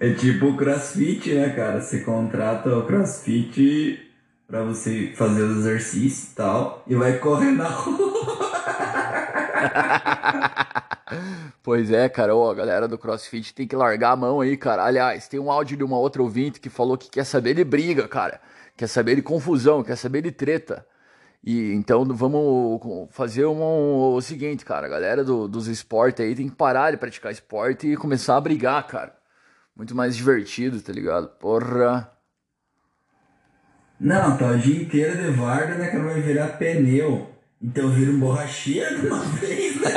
É 0.00 0.12
tipo 0.14 0.46
o 0.46 0.56
crossfit, 0.56 1.34
né, 1.34 1.50
cara? 1.50 1.80
Você 1.80 2.00
contrata 2.00 2.76
o 2.76 2.86
crossfit 2.86 4.08
pra 4.46 4.62
você 4.62 5.12
fazer 5.14 5.42
os 5.42 5.58
exercícios 5.58 6.32
e 6.32 6.34
tal, 6.34 6.82
e 6.86 6.94
vai 6.94 7.18
correr 7.18 7.50
na 7.52 7.68
rua. 7.68 8.07
Pois 11.62 11.90
é, 11.90 12.08
cara, 12.08 12.34
ô, 12.34 12.50
a 12.50 12.54
galera 12.54 12.86
do 12.88 12.98
CrossFit 12.98 13.54
tem 13.54 13.66
que 13.66 13.76
largar 13.76 14.12
a 14.12 14.16
mão 14.16 14.40
aí, 14.40 14.56
cara. 14.56 14.84
Aliás, 14.84 15.28
tem 15.28 15.38
um 15.40 15.50
áudio 15.50 15.76
de 15.76 15.84
uma 15.84 15.98
outra 15.98 16.22
ouvinte 16.22 16.60
que 16.60 16.68
falou 16.68 16.96
que 16.98 17.10
quer 17.10 17.24
saber 17.24 17.54
de 17.54 17.64
briga, 17.64 18.06
cara. 18.08 18.40
Quer 18.76 18.86
saber 18.88 19.16
de 19.16 19.22
confusão, 19.22 19.82
quer 19.82 19.96
saber 19.96 20.22
de 20.22 20.30
treta. 20.32 20.86
E 21.44 21.72
então 21.72 22.04
vamos 22.06 22.80
fazer 23.10 23.46
um- 23.46 24.14
o 24.14 24.20
seguinte, 24.20 24.64
cara. 24.64 24.86
A 24.86 24.90
galera 24.90 25.24
do- 25.24 25.48
dos 25.48 25.66
esportes 25.68 26.24
aí 26.24 26.34
tem 26.34 26.48
que 26.48 26.56
parar 26.56 26.90
de 26.90 26.96
praticar 26.96 27.32
esporte 27.32 27.86
e 27.92 27.96
começar 27.96 28.36
a 28.36 28.40
brigar, 28.40 28.86
cara. 28.86 29.14
Muito 29.76 29.94
mais 29.94 30.16
divertido, 30.16 30.80
tá 30.80 30.92
ligado? 30.92 31.28
Porra. 31.38 32.10
Não, 34.00 34.36
tá 34.36 34.48
o 34.52 34.58
dia 34.58 34.82
inteiro 34.82 35.16
de 35.16 35.30
varda, 35.30 35.74
né, 35.76 35.88
cara? 35.90 36.04
Vai 36.04 36.20
virar 36.22 36.48
pneu. 36.58 37.30
Então 37.60 37.88
vira 37.90 38.12
um 38.12 38.20
borracheiro 38.20 39.00
de 39.00 39.06
uma 39.08 39.20
vez, 39.40 39.80
né? 39.80 39.90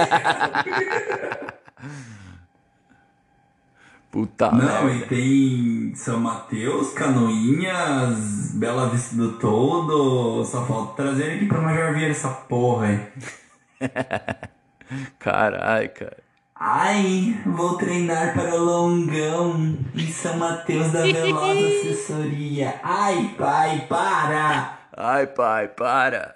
Puta 4.11 4.51
Não, 4.51 4.85
merda. 4.85 5.05
e 5.05 5.07
tem 5.07 5.95
São 5.95 6.19
Mateus, 6.19 6.91
Canoinhas, 6.93 8.51
Bela 8.55 8.89
Vista 8.89 9.15
do 9.15 9.37
Todo. 9.37 10.43
Só 10.43 10.65
falta 10.65 11.01
trazer 11.03 11.35
aqui 11.35 11.45
pra 11.45 11.61
Major 11.61 11.93
Vieira 11.93 12.11
essa 12.11 12.29
porra 12.29 12.87
aí. 12.87 13.07
Carai, 15.19 15.87
cara. 15.87 16.17
Ai, 16.53 17.41
vou 17.45 17.77
treinar 17.77 18.33
para 18.33 18.53
o 18.53 18.63
longão 18.63 19.77
em 19.95 20.11
São 20.11 20.37
Mateus 20.37 20.91
da 20.91 21.03
Veloz 21.03 21.57
Assessoria. 21.87 22.79
Ai, 22.83 23.33
pai, 23.37 23.85
para! 23.87 24.77
Ai, 24.95 25.25
pai, 25.27 25.69
para. 25.69 26.35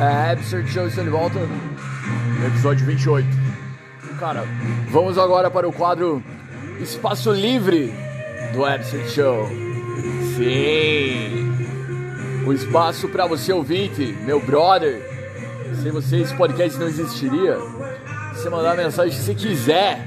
É, 0.00 0.30
Absurd 0.30 0.70
Show 0.70 0.86
está 0.86 1.02
de 1.02 1.08
volta. 1.08 1.40
Episódio 2.46 2.86
28. 2.86 3.26
Cara, 4.20 4.44
vamos 4.90 5.18
agora 5.18 5.50
para 5.50 5.68
o 5.68 5.72
quadro 5.72 6.22
Espaço 6.80 7.32
Livre 7.32 7.92
do 8.52 8.64
Absurd 8.64 9.10
Show. 9.10 9.48
Sim! 10.36 11.48
O 12.46 12.52
espaço 12.52 13.08
para 13.08 13.26
você 13.26 13.52
ouvinte, 13.52 14.16
meu 14.24 14.38
brother. 14.40 15.02
Sem 15.82 15.90
você 15.90 16.18
esse 16.18 16.34
podcast 16.36 16.78
não 16.78 16.86
existiria. 16.86 17.58
Você 18.34 18.48
mandar 18.48 18.72
a 18.72 18.76
mensagem 18.76 19.16
que 19.16 19.24
você 19.24 19.34
quiser 19.34 20.06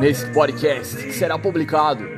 nesse 0.00 0.26
podcast, 0.32 0.96
que 0.96 1.12
será 1.12 1.38
publicado. 1.38 2.13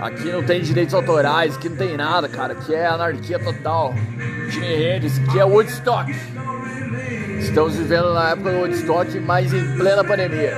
Aqui 0.00 0.32
não 0.32 0.42
tem 0.42 0.62
direitos 0.62 0.94
autorais, 0.94 1.56
aqui 1.56 1.68
não 1.68 1.76
tem 1.76 1.94
nada, 1.94 2.26
cara. 2.26 2.54
Aqui 2.54 2.74
é 2.74 2.86
anarquia 2.86 3.38
total. 3.38 3.94
Jimi 4.48 4.66
Hendrix, 4.66 5.18
aqui 5.18 5.38
é 5.38 5.44
Woodstock. 5.44 6.10
Estamos 7.38 7.76
vivendo 7.76 8.14
na 8.14 8.30
época 8.30 8.50
do 8.50 8.58
Woodstock, 8.60 9.20
mas 9.20 9.52
em 9.52 9.76
plena 9.76 10.02
pandemia. 10.02 10.56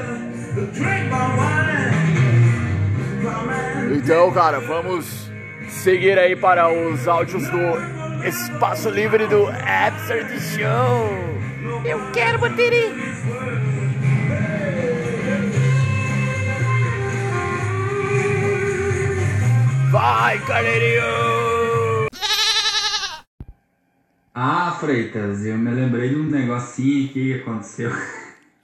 Então, 3.96 4.30
cara, 4.30 4.60
vamos 4.60 5.30
seguir 5.68 6.18
aí 6.18 6.36
para 6.36 6.72
os 6.72 7.08
áudios 7.08 7.42
do 7.48 8.24
Espaço 8.24 8.90
Livre 8.90 9.26
do 9.26 9.48
Absurd 9.48 10.40
Show. 10.40 11.84
Eu 11.84 12.00
quero 12.12 12.38
bateria. 12.38 12.92
Vai, 19.92 20.38
carneirinho! 20.46 21.02
Ah, 24.34 24.74
Freitas, 24.80 25.44
eu 25.44 25.58
me 25.58 25.70
lembrei 25.70 26.08
de 26.08 26.16
um 26.16 26.30
negocinho 26.30 27.04
aqui 27.04 27.12
que 27.12 27.34
aconteceu. 27.42 27.90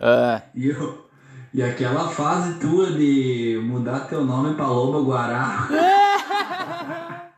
É, 0.00 0.40
E, 0.56 0.70
eu, 0.70 1.06
e 1.52 1.62
aquela 1.62 2.08
fase 2.08 2.58
tua 2.58 2.92
de 2.92 3.60
mudar 3.62 4.08
teu 4.08 4.24
nome 4.24 4.54
pra 4.54 4.68
Lobo 4.68 5.04
Guará. 5.04 5.68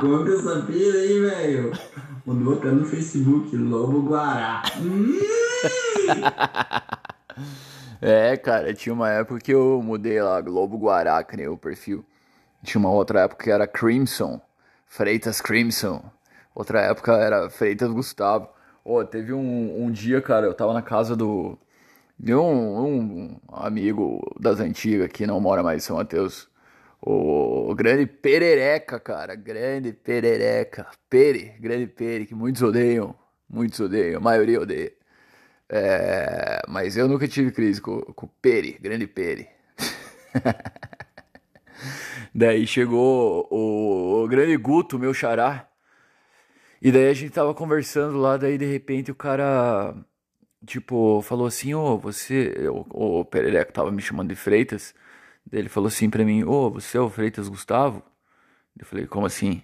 Conta 0.00 0.30
essa 0.30 0.62
pira 0.62 0.98
aí, 1.00 1.20
velho. 1.20 1.72
Mudou 2.24 2.58
até 2.58 2.68
no 2.68 2.84
Facebook, 2.84 3.56
Lobo 3.56 4.02
Guará. 4.02 4.62
Hum. 4.78 5.18
é, 8.00 8.36
cara, 8.36 8.72
tinha 8.72 8.92
uma 8.92 9.10
época 9.10 9.40
que 9.40 9.52
eu 9.52 9.82
mudei 9.82 10.22
lá, 10.22 10.40
Globo 10.40 10.78
Guará, 10.78 11.24
que 11.24 11.36
nem 11.36 11.48
o 11.48 11.58
perfil. 11.58 12.04
Tinha 12.64 12.80
uma 12.80 12.90
outra 12.90 13.20
época 13.20 13.44
que 13.44 13.50
era 13.50 13.66
Crimson, 13.66 14.40
Freitas 14.86 15.40
Crimson. 15.40 16.02
Outra 16.54 16.80
época 16.80 17.12
era 17.12 17.50
Freitas 17.50 17.90
Gustavo. 17.90 18.48
Ô, 18.84 19.04
teve 19.04 19.32
um, 19.32 19.84
um 19.84 19.90
dia, 19.90 20.20
cara, 20.22 20.46
eu 20.46 20.54
tava 20.54 20.72
na 20.72 20.82
casa 20.82 21.14
do. 21.16 21.58
de 22.18 22.34
um, 22.34 22.80
um 22.80 23.40
amigo 23.52 24.20
das 24.40 24.60
antigas 24.60 25.08
que 25.12 25.26
não 25.26 25.40
mora 25.40 25.62
mais 25.62 25.84
em 25.84 25.86
São 25.86 25.96
Mateus. 25.96 26.48
O 27.02 27.74
grande 27.74 28.06
Perereca, 28.06 28.98
cara. 28.98 29.34
Grande 29.34 29.92
Perereca. 29.92 30.86
Pere, 31.10 31.54
grande 31.60 31.86
Pere, 31.86 32.26
que 32.26 32.34
muitos 32.34 32.62
odeiam. 32.62 33.14
Muitos 33.48 33.78
odeiam, 33.80 34.18
a 34.18 34.20
maioria 34.20 34.60
odeia. 34.60 34.92
É, 35.68 36.62
mas 36.68 36.96
eu 36.96 37.08
nunca 37.08 37.28
tive 37.28 37.50
crise 37.52 37.80
com, 37.80 38.00
com 38.00 38.26
Pere, 38.40 38.78
grande 38.80 39.06
Pere. 39.06 39.48
Daí 42.34 42.66
chegou 42.66 43.46
o, 43.50 44.24
o 44.24 44.28
grande 44.28 44.56
Guto, 44.56 44.98
meu 44.98 45.14
xará. 45.14 45.68
E 46.82 46.90
daí 46.92 47.08
a 47.08 47.14
gente 47.14 47.32
tava 47.32 47.54
conversando 47.54 48.18
lá, 48.18 48.36
daí 48.36 48.58
de 48.58 48.66
repente 48.66 49.10
o 49.10 49.14
cara, 49.14 49.94
tipo, 50.66 51.22
falou 51.22 51.46
assim, 51.46 51.74
ô, 51.74 51.98
você, 51.98 52.68
o, 52.68 53.20
o 53.20 53.24
Perereco 53.24 53.72
tava 53.72 53.90
me 53.92 54.02
chamando 54.02 54.28
de 54.30 54.36
Freitas, 54.36 54.94
daí 55.46 55.60
ele 55.62 55.68
falou 55.68 55.88
assim 55.88 56.10
pra 56.10 56.24
mim, 56.24 56.44
ô, 56.44 56.70
você 56.70 56.98
é 56.98 57.00
o 57.00 57.08
Freitas 57.08 57.48
Gustavo? 57.48 58.02
Eu 58.78 58.84
falei, 58.86 59.06
como 59.06 59.26
assim? 59.26 59.62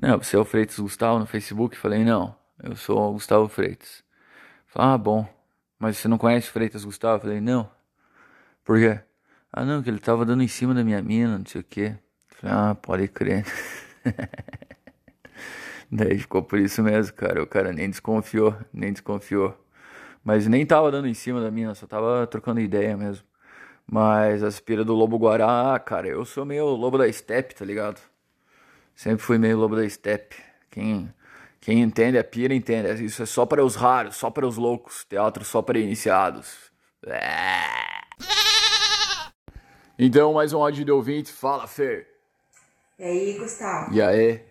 Não, 0.00 0.18
você 0.18 0.36
é 0.36 0.38
o 0.38 0.44
Freitas 0.44 0.78
Gustavo 0.78 1.18
no 1.18 1.26
Facebook? 1.26 1.76
Eu 1.76 1.82
falei, 1.82 2.04
não, 2.04 2.34
eu 2.62 2.76
sou 2.76 2.98
o 3.10 3.12
Gustavo 3.14 3.48
Freitas. 3.48 4.02
Falei, 4.66 4.94
ah, 4.94 4.98
bom, 4.98 5.28
mas 5.78 5.98
você 5.98 6.08
não 6.08 6.18
conhece 6.18 6.50
Freitas 6.50 6.84
Gustavo? 6.84 7.16
Eu 7.16 7.20
falei, 7.20 7.40
não. 7.40 7.70
Por 8.64 8.78
quê? 8.78 9.00
Ah, 9.52 9.64
não, 9.64 9.82
que 9.82 9.88
ele 9.90 9.98
tava 9.98 10.24
dando 10.24 10.42
em 10.42 10.48
cima 10.48 10.74
da 10.74 10.84
minha 10.84 11.02
mina, 11.02 11.38
não 11.38 11.46
sei 11.46 11.60
o 11.60 11.64
quê. 11.64 11.96
Falei, 12.28 12.56
ah, 12.56 12.74
pode 12.74 13.08
crer. 13.08 13.44
Daí 15.90 16.18
ficou 16.18 16.42
por 16.42 16.58
isso 16.58 16.82
mesmo, 16.82 17.14
cara. 17.16 17.42
O 17.42 17.46
cara 17.46 17.72
nem 17.72 17.88
desconfiou, 17.88 18.54
nem 18.72 18.92
desconfiou. 18.92 19.56
Mas 20.24 20.46
nem 20.46 20.66
tava 20.66 20.90
dando 20.90 21.08
em 21.08 21.14
cima 21.14 21.40
da 21.40 21.50
mina, 21.50 21.74
só 21.74 21.86
tava 21.86 22.26
trocando 22.26 22.60
ideia 22.60 22.96
mesmo. 22.96 23.24
Mas 23.90 24.42
as 24.42 24.60
pira 24.60 24.84
do 24.84 24.94
Lobo 24.94 25.16
Guará, 25.18 25.78
cara, 25.80 26.08
eu 26.08 26.24
sou 26.24 26.44
meio 26.44 26.66
lobo 26.66 26.98
da 26.98 27.10
steppe, 27.10 27.54
tá 27.54 27.64
ligado? 27.64 28.00
Sempre 28.94 29.24
fui 29.24 29.38
meio 29.38 29.58
lobo 29.58 29.76
da 29.76 29.88
steppe. 29.88 30.36
Quem, 30.70 31.12
quem 31.60 31.80
entende 31.82 32.18
a 32.18 32.24
pira, 32.24 32.54
entende. 32.54 33.04
Isso 33.04 33.22
é 33.22 33.26
só 33.26 33.46
para 33.46 33.64
os 33.64 33.76
raros, 33.76 34.16
só 34.16 34.30
para 34.30 34.46
os 34.46 34.56
loucos. 34.58 35.04
Teatro 35.04 35.44
só 35.44 35.62
para 35.62 35.78
iniciados. 35.78 36.70
É. 37.06 37.97
Então, 40.00 40.32
mais 40.32 40.52
um 40.52 40.62
áudio 40.62 40.84
de 40.84 40.92
ouvinte. 40.92 41.32
Fala, 41.32 41.66
Fer. 41.66 42.06
E 42.96 43.02
aí, 43.02 43.36
Gustavo? 43.36 43.92
E 43.92 44.00
aí? 44.00 44.44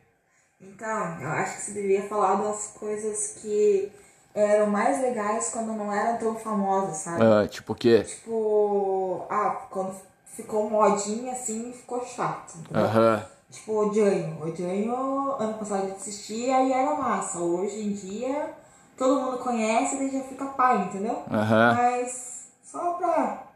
Então, 0.59 1.21
eu 1.21 1.29
acho 1.29 1.55
que 1.55 1.61
você 1.61 1.71
deveria 1.71 2.03
falar 2.09 2.35
das 2.35 2.73
coisas 2.77 3.37
que 3.41 3.89
eram 4.35 4.67
mais 4.67 5.01
legais 5.01 5.49
quando 5.53 5.71
não 5.71 5.93
eram 5.93 6.17
tão 6.17 6.35
famosas, 6.35 6.97
sabe? 6.97 7.23
Ah, 7.23 7.47
tipo 7.47 7.71
o 7.71 7.75
quê? 7.75 8.03
Tipo, 8.03 9.25
ah, 9.29 9.67
quando 9.69 9.95
ficou 10.25 10.69
modinha 10.69 11.31
assim, 11.31 11.71
ficou 11.71 12.03
chato. 12.05 12.55
Aham. 12.73 13.25
Tipo, 13.49 13.71
o 13.71 13.93
Janho. 13.93 14.43
O 14.43 14.53
Janho, 14.53 15.31
ano 15.39 15.53
passado 15.53 15.87
gente 15.87 15.95
assistia 15.95 16.61
e 16.63 16.73
era 16.73 16.93
massa. 16.95 17.39
Hoje 17.39 17.79
em 17.79 17.93
dia, 17.93 18.53
todo 18.97 19.21
mundo 19.21 19.37
conhece 19.37 19.95
e 19.95 20.11
já 20.11 20.19
fica 20.23 20.45
pai, 20.47 20.83
entendeu? 20.87 21.23
Aham. 21.31 21.73
Mas, 21.73 22.49
só 22.61 22.95
pra 22.95 23.46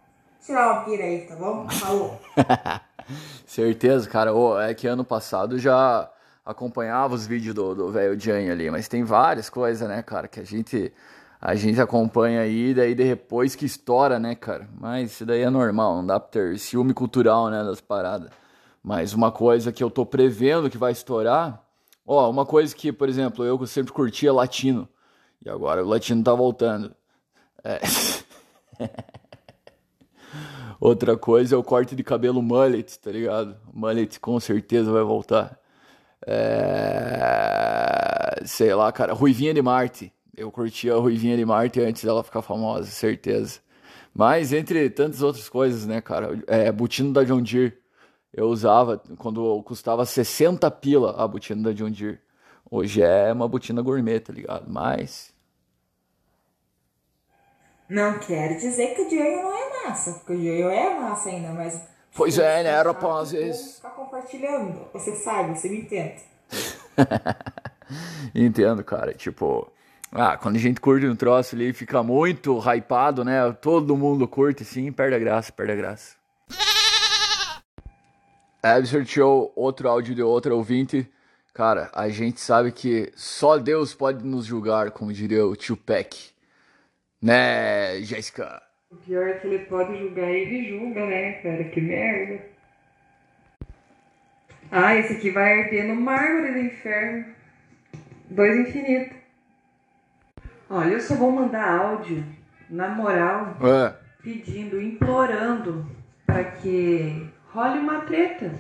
tirar 0.42 0.74
uma 0.74 0.84
pira 0.84 1.04
aí, 1.04 1.22
tá 1.22 1.36
bom? 1.36 1.68
Falou. 1.72 2.20
Certeza, 3.46 4.10
cara. 4.10 4.34
Ô, 4.34 4.60
é 4.60 4.74
que 4.74 4.88
ano 4.88 5.04
passado 5.04 5.58
já 5.58 6.10
acompanhava 6.46 7.14
os 7.14 7.28
vídeos 7.28 7.54
do 7.54 7.92
velho 7.92 8.20
Jane 8.20 8.50
ali, 8.50 8.72
mas 8.72 8.88
tem 8.88 9.04
várias 9.04 9.50
coisas, 9.50 9.88
né, 9.88 10.02
cara, 10.02 10.28
que 10.28 10.40
a 10.40 10.44
gente 10.44 10.92
a 11.40 11.56
gente 11.56 11.82
acompanha 11.82 12.42
aí, 12.42 12.72
daí 12.72 12.94
depois 12.94 13.56
que 13.56 13.66
estoura, 13.66 14.20
né, 14.20 14.36
cara? 14.36 14.70
Mas 14.80 15.12
isso 15.12 15.26
daí 15.26 15.42
é 15.42 15.50
normal, 15.50 15.96
não 15.98 16.06
dá 16.06 16.20
pra 16.20 16.30
ter 16.30 16.60
ciúme 16.60 16.94
cultural, 16.94 17.50
né, 17.50 17.64
das 17.64 17.82
paradas. 17.82 18.30
Mas 18.84 19.14
uma 19.14 19.32
coisa 19.32 19.72
que 19.72 19.84
eu 19.84 19.90
tô 19.90 20.06
prevendo 20.06 20.70
que 20.70 20.78
vai 20.78 20.92
estourar, 20.92 21.64
ó, 22.06 22.30
uma 22.30 22.46
coisa 22.46 22.76
que, 22.76 22.92
por 22.92 23.10
exemplo, 23.10 23.44
eu 23.44 23.66
sempre 23.66 23.92
curtia 23.92 24.32
latino, 24.32 24.88
e 25.44 25.50
agora 25.50 25.84
o 25.84 25.88
latino 25.88 26.24
tá 26.24 26.34
voltando. 26.34 26.96
É. 27.64 27.80
Outra 30.82 31.16
coisa 31.16 31.54
é 31.54 31.58
o 31.58 31.64
corte 31.64 31.96
de 31.96 32.04
cabelo 32.04 32.42
mullet, 32.42 33.00
tá 33.00 33.12
ligado? 33.12 33.56
Mullet 33.72 34.20
com 34.20 34.40
certeza 34.40 34.92
vai 34.92 35.04
voltar. 35.04 35.60
É... 36.26 37.22
Sei 38.46 38.74
lá, 38.74 38.92
cara. 38.92 39.14
Ruivinha 39.14 39.54
de 39.54 39.62
Marte. 39.62 40.12
Eu 40.36 40.52
curtia 40.52 40.96
a 40.96 40.98
Ruivinha 40.98 41.38
de 41.38 41.46
Marte 41.46 41.80
antes 41.80 42.04
dela 42.04 42.24
ficar 42.24 42.42
famosa, 42.42 42.88
certeza. 42.90 43.60
Mas 44.12 44.52
entre 44.54 44.90
tantas 44.90 45.22
outras 45.22 45.48
coisas, 45.48 45.86
né, 45.86 46.02
cara? 46.02 46.42
É, 46.48 46.72
botino 46.72 47.14
da 47.14 47.24
John 47.24 47.44
Deere. 47.44 47.78
Eu 48.34 48.48
usava 48.50 49.00
quando 49.20 49.62
custava 49.62 50.04
60 50.04 50.72
pila 50.72 51.12
a 51.16 51.28
botina 51.28 51.62
da 51.62 51.74
John 51.74 51.92
Deere. 51.92 52.20
Hoje 52.72 53.04
é 53.04 53.32
uma 53.32 53.48
botina 53.48 53.84
gourmet, 53.84 54.20
tá 54.20 54.34
ligado? 54.34 54.66
Mas. 54.68 55.31
Não 57.92 58.20
quero 58.20 58.56
dizer 58.58 58.96
que 58.96 59.02
o 59.02 59.10
Janho 59.10 59.44
não 59.44 59.54
é 59.54 59.84
massa, 59.84 60.14
porque 60.14 60.32
o 60.32 60.42
Janho 60.42 60.70
é 60.70 60.98
massa 60.98 61.28
ainda, 61.28 61.50
mas. 61.50 61.82
Pois 62.16 62.40
é, 62.40 62.64
né, 62.64 62.82
rapazes? 62.82 63.76
Ficar 63.76 63.90
compartilhando. 63.90 64.88
Você 64.94 65.14
sabe, 65.18 65.60
você 65.60 65.68
me 65.68 65.82
entende. 65.82 66.24
Entendo, 68.34 68.82
cara. 68.82 69.14
Tipo, 69.14 69.70
ah, 70.10 70.38
quando 70.38 70.56
a 70.56 70.60
gente 70.60 70.80
curte 70.80 71.06
um 71.06 71.18
troço 71.18 71.54
ali, 71.54 71.74
fica 71.74 72.02
muito 72.02 72.58
hypado, 72.60 73.26
né? 73.26 73.52
Todo 73.62 73.98
mundo 73.98 74.26
curte, 74.26 74.64
sim, 74.64 74.90
perde 74.90 75.18
a 75.18 75.20
graça, 75.20 75.52
perde 75.52 75.74
a 75.74 75.76
graça. 75.76 76.16
Absurd 78.64 79.12
Show, 79.12 79.52
outro 79.54 79.90
áudio 79.90 80.16
de 80.16 80.24
outro 80.24 80.56
ouvinte. 80.56 81.12
Cara, 81.54 81.92
a 81.94 82.08
gente 82.08 82.40
sabe 82.40 82.72
que 82.72 83.12
só 83.18 83.58
Deus 83.58 83.94
pode 83.94 84.26
nos 84.26 84.46
julgar, 84.46 84.92
como 84.92 85.12
diria 85.12 85.46
o 85.46 85.58
tio 85.58 85.76
Peck. 85.76 86.31
Né, 87.22 88.02
Jéssica? 88.02 88.62
O 88.90 88.96
pior 88.96 89.28
é 89.28 89.34
que 89.34 89.48
ele 89.48 89.66
pode 89.66 89.98
julgar 89.98 90.30
e 90.30 90.38
ele 90.38 90.70
julga, 90.70 91.06
né, 91.06 91.34
cara? 91.34 91.64
Que 91.66 91.80
merda. 91.80 92.44
Ah, 94.72 94.96
esse 94.96 95.14
aqui 95.14 95.30
vai 95.30 95.62
arder 95.62 95.86
no 95.88 95.96
mármore 95.96 96.54
do 96.54 96.60
inferno. 96.60 97.26
Dois 98.30 98.58
infinitos. 98.58 99.18
Olha, 100.70 100.94
eu 100.94 101.02
só 101.02 101.16
vou 101.16 101.32
mandar 101.32 101.70
áudio, 101.70 102.24
na 102.70 102.88
moral, 102.88 103.58
É, 103.62 103.94
pedindo, 104.24 104.82
implorando 104.82 105.86
para 106.26 106.46
que 106.46 107.30
role 107.50 107.80
uma 107.80 108.02
treta. 108.02 108.52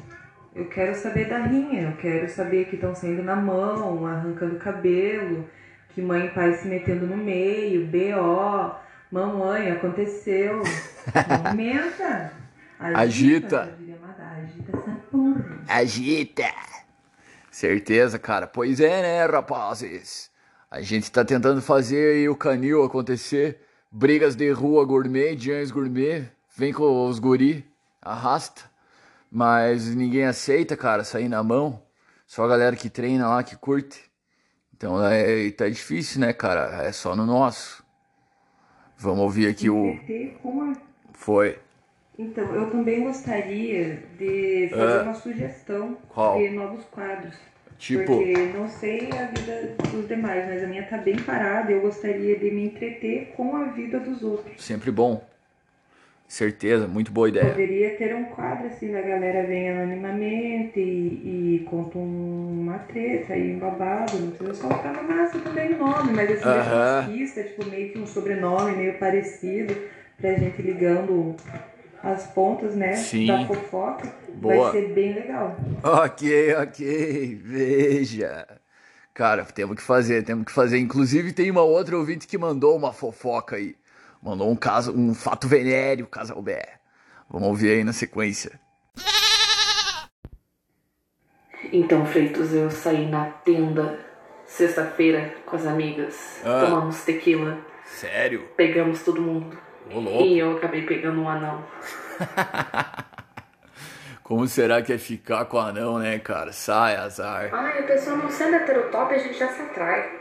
Eu 0.54 0.68
quero 0.68 0.94
saber 0.94 1.30
da 1.30 1.38
rinha, 1.40 1.84
eu 1.84 1.98
quero 1.98 2.30
saber 2.30 2.66
que 2.66 2.76
estão 2.76 2.94
saindo 2.94 3.24
na 3.24 3.38
mão, 3.38 4.06
arrancando 4.06 4.58
cabelo, 4.60 5.50
que 5.94 6.02
mãe 6.02 6.28
e 6.28 6.30
pai 6.30 6.54
se 6.56 6.68
metendo 6.68 7.06
no 7.06 7.18
meio, 7.18 7.88
BO, 7.88 8.76
mamãe, 9.12 9.72
aconteceu. 9.72 10.62
Movimenta. 11.44 12.34
Agita. 12.80 13.78
Agita 14.20 14.78
essa 14.78 14.92
porra. 15.12 15.64
agita. 15.68 16.52
Certeza, 17.52 18.18
cara. 18.18 18.48
Pois 18.48 18.80
é, 18.80 19.02
né, 19.02 19.26
rapazes? 19.26 20.32
A 20.70 20.82
gente 20.82 21.12
tá 21.12 21.26
tentando 21.26 21.62
fazer 21.62 22.30
o 22.30 22.36
canil 22.36 22.84
acontecer. 22.84 23.60
Brigas 23.92 24.36
de 24.36 24.50
rua 24.52 24.86
gourmet, 24.86 25.38
Jans 25.38 25.70
gourmet. 25.70 26.30
Vem 26.56 26.72
com 26.72 27.08
os 27.08 27.20
guri, 27.20 27.66
arrasta. 28.02 28.64
Mas 29.30 29.94
ninguém 29.94 30.26
aceita, 30.26 30.78
cara, 30.78 31.04
sair 31.04 31.28
na 31.28 31.44
mão. 31.44 31.84
Só 32.26 32.46
a 32.46 32.48
galera 32.48 32.76
que 32.76 32.90
treina 32.90 33.28
lá, 33.28 33.44
que 33.44 33.56
curte. 33.58 34.11
Então 34.82 35.06
é, 35.06 35.52
tá 35.52 35.70
difícil, 35.70 36.22
né, 36.22 36.34
cara? 36.34 36.84
É 36.84 36.92
só 36.92 37.16
no 37.16 37.24
nosso. 37.24 37.86
Vamos 38.98 39.20
ouvir 39.20 39.48
aqui 39.48 39.70
o. 39.70 39.92
A 39.92 40.74
Foi. 41.14 41.60
Então, 42.18 42.44
eu 42.56 42.72
também 42.72 43.04
gostaria 43.04 44.02
de 44.18 44.70
fazer 44.72 45.00
Ah. 45.00 45.04
uma 45.04 45.14
sugestão 45.14 45.96
Qual? 46.10 46.40
de 46.40 46.50
novos 46.50 46.84
quadros. 46.86 47.36
Tipo. 47.78 48.18
Porque 48.18 48.36
não 48.58 48.68
sei 48.68 49.08
a 49.12 49.26
vida 49.26 49.76
dos 49.92 50.08
demais, 50.08 50.48
mas 50.48 50.64
a 50.64 50.68
minha 50.68 50.88
tá 50.88 50.98
bem 50.98 51.16
parada 51.16 51.72
e 51.72 51.76
eu 51.76 51.82
gostaria 51.82 52.40
de 52.40 52.50
me 52.50 52.66
entreter 52.66 53.34
com 53.38 53.56
a 53.56 53.66
vida 53.66 54.00
dos 54.00 54.24
outros. 54.24 54.64
Sempre 54.64 54.90
bom. 54.90 55.24
Certeza, 56.32 56.88
muito 56.88 57.12
boa 57.12 57.28
ideia. 57.28 57.50
Poderia 57.50 57.98
ter 57.98 58.16
um 58.16 58.24
quadro 58.24 58.68
assim, 58.68 58.96
a 58.96 59.02
galera 59.02 59.46
vem 59.46 59.70
anonimamente 59.70 60.80
e, 60.80 61.58
e 61.60 61.68
conta 61.70 61.98
um- 61.98 62.62
uma 62.62 62.80
treta 62.80 63.36
e 63.36 63.54
um 63.54 63.60
babado, 63.60 64.18
não 64.18 64.32
precisa 64.32 64.54
ficar 64.54 64.94
no 64.94 65.04
máximo 65.10 65.44
também 65.44 65.74
o 65.74 65.80
nome, 65.80 66.14
mas 66.14 66.32
assim, 66.32 66.46
Aham. 66.48 67.00
umas 67.02 67.06
pistas, 67.18 67.48
tipo, 67.48 67.66
meio 67.70 67.92
que 67.92 68.00
um 68.00 68.08
sobrenome 68.08 68.78
meio 68.78 68.98
parecido, 68.98 69.76
pra 70.22 70.34
gente 70.36 70.62
ligando 70.62 71.36
as 72.02 72.28
pontas, 72.28 72.78
né, 72.78 72.94
Sim. 72.94 73.28
da 73.28 73.46
fofoca. 73.46 74.08
Boa. 74.34 74.72
Vai 74.72 74.82
ser 74.82 74.94
bem 74.94 75.14
legal. 75.14 75.58
Ok, 75.84 76.56
ok, 76.56 77.36
veja. 77.44 78.48
Cara, 79.14 79.44
temos 79.44 79.76
que 79.76 79.82
fazer, 79.84 80.24
temos 80.24 80.46
que 80.46 80.52
fazer. 80.54 80.78
Inclusive 80.80 81.34
tem 81.34 81.52
uma 81.52 81.64
outra 81.64 81.98
ouvinte 81.98 82.26
que 82.26 82.38
mandou 82.38 82.78
uma 82.78 82.94
fofoca 82.94 83.58
aí. 83.58 83.76
Mandou 84.22 84.50
um 84.50 84.56
caso, 84.56 84.96
um 84.96 85.16
fato 85.16 85.48
venéreo, 85.48 86.06
casal 86.06 86.42
Bé. 86.42 86.80
Vamos 87.30 87.48
ouvir 87.48 87.72
aí 87.72 87.84
na 87.84 87.94
sequência. 87.94 88.60
Então, 91.74 92.06
Freitos, 92.06 92.54
eu 92.54 92.70
saí 92.70 93.10
na 93.10 93.26
tenda 93.26 94.00
sexta-feira 94.46 95.34
com 95.46 95.56
as 95.56 95.66
amigas. 95.66 96.42
Ah. 96.44 96.66
Tomamos 96.66 97.04
tequila, 97.04 97.58
Sério? 97.86 98.50
pegamos 98.56 99.04
todo 99.04 99.22
mundo. 99.22 99.58
Ô. 99.90 100.22
E 100.24 100.38
eu 100.38 100.58
acabei 100.58 100.86
pegando 100.86 101.22
um 101.22 101.30
anão. 101.30 101.64
Como 104.24 104.48
será 104.48 104.82
que 104.82 104.94
é 104.94 104.98
ficar 104.98 105.46
com 105.46 105.58
o 105.58 105.60
anão, 105.60 106.00
né, 106.00 106.20
cara? 106.20 106.54
Sai, 106.54 106.96
azar. 106.96 107.50
Ai, 107.54 107.80
a 107.80 107.84
pessoa 107.84 108.16
não 108.16 108.30
sendo 108.30 108.56
heterotop, 108.56 109.14
a 109.14 109.18
gente 109.18 109.38
já 109.38 109.48
se 109.50 109.62
atrai. 109.62 110.21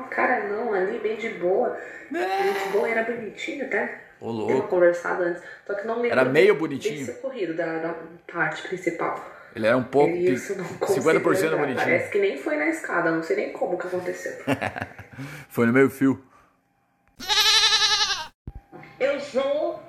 O 0.00 0.08
cara 0.08 0.48
não, 0.48 0.72
ali, 0.72 0.98
bem 0.98 1.16
de 1.16 1.30
boa. 1.30 1.78
Gente 2.10 2.68
boa, 2.72 2.88
era 2.88 3.02
bonitinho 3.04 3.66
até. 3.66 4.00
Ô, 4.20 4.30
louco. 4.30 4.68
conversado 4.68 5.22
antes. 5.22 5.42
Só 5.66 5.74
que 5.74 5.86
não 5.86 5.96
lembro 5.96 6.10
Era 6.10 6.24
meio 6.24 6.54
bem 6.54 6.60
bonitinho. 6.60 7.06
desse 7.06 7.20
corrido, 7.20 7.54
da, 7.54 7.78
da 7.78 7.94
parte 8.32 8.66
principal. 8.66 9.24
Ele 9.54 9.66
era 9.66 9.76
um 9.76 9.84
pouco. 9.84 10.10
Ele, 10.10 10.32
isso 10.32 10.56
não 10.56 10.64
consigo 10.64 11.08
50% 11.08 11.40
lembrar. 11.42 11.56
bonitinho. 11.56 11.76
Parece 11.76 12.10
que 12.10 12.18
nem 12.18 12.36
foi 12.36 12.56
na 12.56 12.68
escada, 12.68 13.10
não 13.10 13.22
sei 13.22 13.36
nem 13.36 13.52
como 13.52 13.78
que 13.78 13.86
aconteceu. 13.86 14.32
Foi 15.48 15.66
no 15.66 15.72
meio 15.72 15.90
fio. 15.90 16.22
Eu 19.00 19.18
sou 19.18 19.82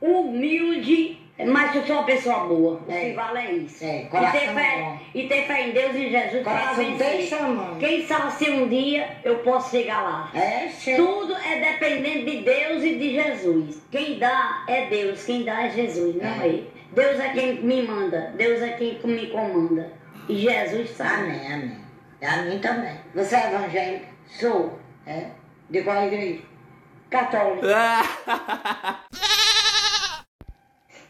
humilde, 0.00 1.17
mas 1.46 1.74
eu 1.74 1.86
sou 1.86 1.96
uma 1.96 2.04
pessoa 2.04 2.40
boa. 2.46 2.74
O 2.74 2.84
que 2.84 3.12
vale 3.12 3.38
é 3.38 3.52
isso. 3.52 3.84
É, 3.84 4.02
e, 4.02 4.06
coração 4.06 4.40
ter 4.40 4.48
fé, 4.54 4.78
bom. 4.80 4.98
e 5.14 5.28
ter 5.28 5.46
fé 5.46 5.68
em 5.68 5.72
Deus 5.72 5.94
e 5.94 6.10
Jesus 6.10 6.42
para 6.42 6.52
Coração 6.58 6.84
vencer. 6.84 7.10
deixa, 7.10 7.42
mano. 7.42 7.76
Quem 7.78 8.06
sabe 8.06 8.32
se 8.32 8.50
um 8.50 8.68
dia 8.68 9.16
eu 9.24 9.38
posso 9.38 9.70
chegar 9.70 10.02
lá. 10.02 10.30
É, 10.34 10.68
che- 10.68 10.96
Tudo 10.96 11.34
é 11.36 11.60
dependente 11.60 12.24
de 12.24 12.36
Deus 12.42 12.82
e 12.82 12.96
de 12.96 13.14
Jesus. 13.14 13.82
Quem 13.90 14.18
dá 14.18 14.64
é 14.66 14.86
Deus, 14.86 15.24
quem 15.24 15.44
dá 15.44 15.66
é 15.66 15.70
Jesus, 15.70 16.16
não 16.16 16.28
é. 16.28 16.60
Deus 16.92 17.20
é 17.20 17.28
quem 17.28 17.54
me 17.62 17.82
manda, 17.82 18.32
Deus 18.36 18.60
é 18.62 18.70
quem 18.70 18.98
me 19.04 19.26
comanda. 19.28 19.92
E 20.28 20.36
Jesus 20.36 20.90
sabe. 20.90 21.22
Amém, 21.30 21.52
amém. 21.52 21.76
E 22.20 22.24
a 22.26 22.36
mim 22.42 22.58
também. 22.58 22.96
Você 23.14 23.36
é 23.36 23.46
evangélico? 23.54 24.06
Sou 24.26 24.78
É? 25.06 25.26
De 25.70 25.82
qual 25.82 26.02
igreja? 26.06 26.40
católico. 27.10 27.64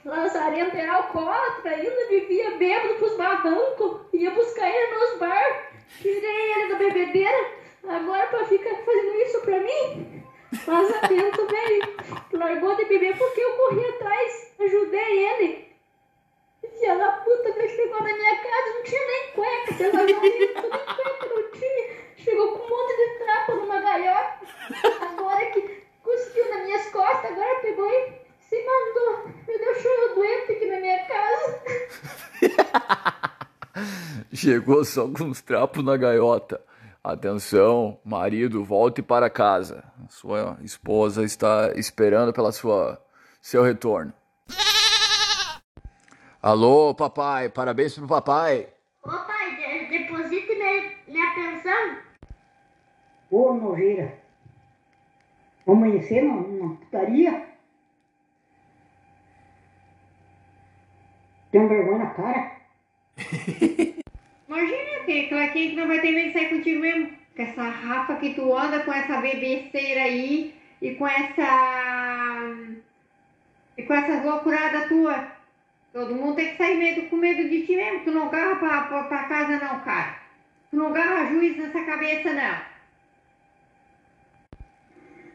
Lazarento 0.08 0.74
era 0.74 0.94
alcoólatra 0.94 1.70
ainda, 1.70 2.08
vivia 2.08 2.52
bêbado 2.52 2.94
pros 2.94 3.14
barrancos, 3.18 4.06
ia 4.14 4.30
buscar 4.30 4.66
ele 4.66 4.94
nos 4.94 5.18
bar, 5.18 5.70
tirei 6.00 6.52
ele 6.52 6.68
da 6.70 6.76
bebedeira, 6.76 7.50
agora 7.86 8.26
pra 8.28 8.46
ficar 8.46 8.74
fazendo 8.74 9.20
isso 9.20 9.40
pra 9.42 9.60
mim? 9.60 10.24
Lazarento, 10.66 11.46
velho, 11.46 11.96
largou 12.32 12.74
de 12.76 12.86
beber 12.86 13.18
porque 13.18 13.38
eu 13.38 13.52
corri 13.58 13.84
atrás, 13.84 14.54
ajudei 14.58 15.26
ele. 15.26 15.76
Filha 16.62 16.96
da 16.96 17.12
puta, 17.12 17.52
que 17.52 17.68
chegou 17.68 18.02
na 18.02 18.14
minha 18.14 18.36
casa, 18.36 18.74
não 18.76 18.82
tinha 18.84 19.06
nem 19.06 19.32
cueca, 19.32 19.74
você 19.74 19.90
vai 19.90 20.06
ver, 20.06 20.20
nem 20.20 20.54
cueca 20.54 21.28
não 21.28 21.50
tinha. 21.50 21.98
Chegou 22.16 22.52
com 22.56 22.64
um 22.64 22.68
monte 22.70 22.96
de 22.96 23.24
trapo 23.24 23.56
numa 23.56 23.78
gaiola, 23.78 24.40
agora 25.02 25.46
que 25.50 25.82
cuspiu 26.02 26.48
nas 26.48 26.64
minhas 26.64 26.86
costas, 26.86 27.30
agora 27.30 27.60
pegou 27.60 27.90
e 27.90 28.27
se 28.48 28.56
mandou. 28.64 29.28
Me 29.46 29.58
deixou 29.58 29.90
eu 29.90 30.14
doente 30.14 30.52
aqui 30.52 30.66
na 30.66 30.80
minha 30.80 31.04
casa. 31.06 31.60
Chegou 34.32 34.84
só 34.84 35.08
com 35.08 35.30
os 35.30 35.40
trapos 35.40 35.84
na 35.84 35.96
gaiota. 35.96 36.60
Atenção, 37.02 37.98
marido, 38.04 38.64
volte 38.64 39.00
para 39.02 39.30
casa. 39.30 39.84
Sua 40.08 40.58
esposa 40.62 41.24
está 41.24 41.72
esperando 41.76 42.32
pela 42.32 42.52
sua 42.52 43.00
seu 43.40 43.62
retorno. 43.62 44.12
Alô, 46.42 46.94
papai, 46.94 47.48
parabéns 47.48 47.94
pro 47.94 48.06
papai. 48.06 48.68
Ô 49.04 49.10
pai, 49.10 49.56
de- 49.56 49.98
deposite 49.98 50.54
minha, 50.54 50.92
minha 51.06 51.34
pensão. 51.34 51.96
Ô, 53.30 53.54
nojeira. 53.54 54.18
Amanhecer 55.66 56.22
na 56.22 56.42
putaria? 56.76 57.46
Tem 61.50 61.66
vergonha 61.66 61.98
na 61.98 62.10
cara? 62.10 62.52
Imagina 64.48 65.04
que 65.06 65.28
Claquinho 65.28 65.70
que 65.70 65.76
não 65.76 65.86
vai 65.86 66.00
ter 66.00 66.12
medo 66.12 66.28
de 66.28 66.32
sair 66.32 66.48
contigo 66.50 66.80
mesmo. 66.80 67.18
Com 67.34 67.42
essa 67.42 67.62
rafa 67.62 68.16
que 68.16 68.34
tu 68.34 68.56
anda, 68.56 68.80
com 68.80 68.92
essa 68.92 69.20
bebeceira 69.20 70.02
aí 70.02 70.54
e 70.82 70.94
com 70.94 71.06
essa. 71.06 72.54
e 73.76 73.82
com 73.82 73.94
essas 73.94 74.24
loucuradas 74.24 74.88
tua. 74.88 75.38
Todo 75.92 76.14
mundo 76.14 76.36
tem 76.36 76.50
que 76.50 76.56
sair 76.58 76.76
medo, 76.76 77.08
com 77.08 77.16
medo 77.16 77.48
de 77.48 77.66
ti 77.66 77.76
mesmo. 77.76 78.04
Tu 78.04 78.10
não 78.10 78.28
garra 78.28 78.56
pra, 78.56 78.82
pra, 78.82 79.04
pra 79.04 79.24
casa, 79.24 79.58
não, 79.58 79.80
cara. 79.80 80.18
Tu 80.70 80.76
não 80.76 80.92
garra 80.92 81.30
juiz 81.30 81.56
nessa 81.56 81.82
cabeça, 81.84 82.32
não. 82.32 82.60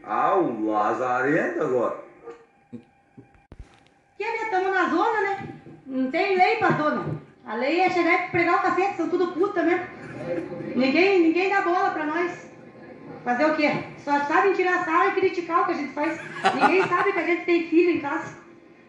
Ah, 0.03 0.35
o 0.35 0.65
Lazarento 0.65 1.61
agora. 1.61 2.03
Que 4.17 4.23
né? 4.23 4.49
Tamo 4.51 4.69
na 4.69 4.89
zona, 4.89 5.21
né? 5.21 5.53
Não 5.85 6.09
tem 6.09 6.37
lei 6.37 6.57
pra 6.57 6.71
zona. 6.71 7.21
A 7.45 7.55
lei 7.55 7.81
é 7.81 7.89
chegar 7.89 8.27
e 8.27 8.31
pregar 8.31 8.55
o 8.55 8.61
cacete, 8.61 8.95
são 8.95 9.09
tudo 9.09 9.33
puta 9.33 9.63
mesmo. 9.63 9.85
Ninguém, 10.75 11.19
ninguém 11.21 11.49
dá 11.49 11.61
bola 11.61 11.91
pra 11.91 12.05
nós. 12.05 12.49
Fazer 13.23 13.45
o 13.45 13.55
quê? 13.55 13.71
Só 14.03 14.19
sabem 14.25 14.53
tirar 14.53 14.85
sarro 14.85 15.09
e 15.09 15.19
criticar 15.19 15.61
o 15.61 15.65
que 15.65 15.71
a 15.71 15.75
gente 15.75 15.93
faz. 15.93 16.19
Ninguém 16.55 16.83
sabe 16.87 17.11
que 17.11 17.19
a 17.19 17.25
gente 17.25 17.45
tem 17.45 17.67
filho 17.69 17.91
em 17.91 17.99
casa. 17.99 18.37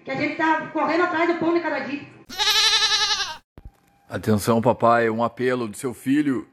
Que 0.05 0.11
a 0.11 0.15
gente 0.15 0.37
tá 0.37 0.69
correndo 0.73 1.05
atrás 1.05 1.33
do 1.33 1.39
pão 1.39 1.55
de 1.55 1.61
cada 1.61 1.81
dia. 1.81 2.03
Atenção, 4.09 4.61
papai, 4.61 5.09
um 5.11 5.25
apelo 5.25 5.67
do 5.67 5.77
seu 5.77 5.95
filho. 5.95 6.47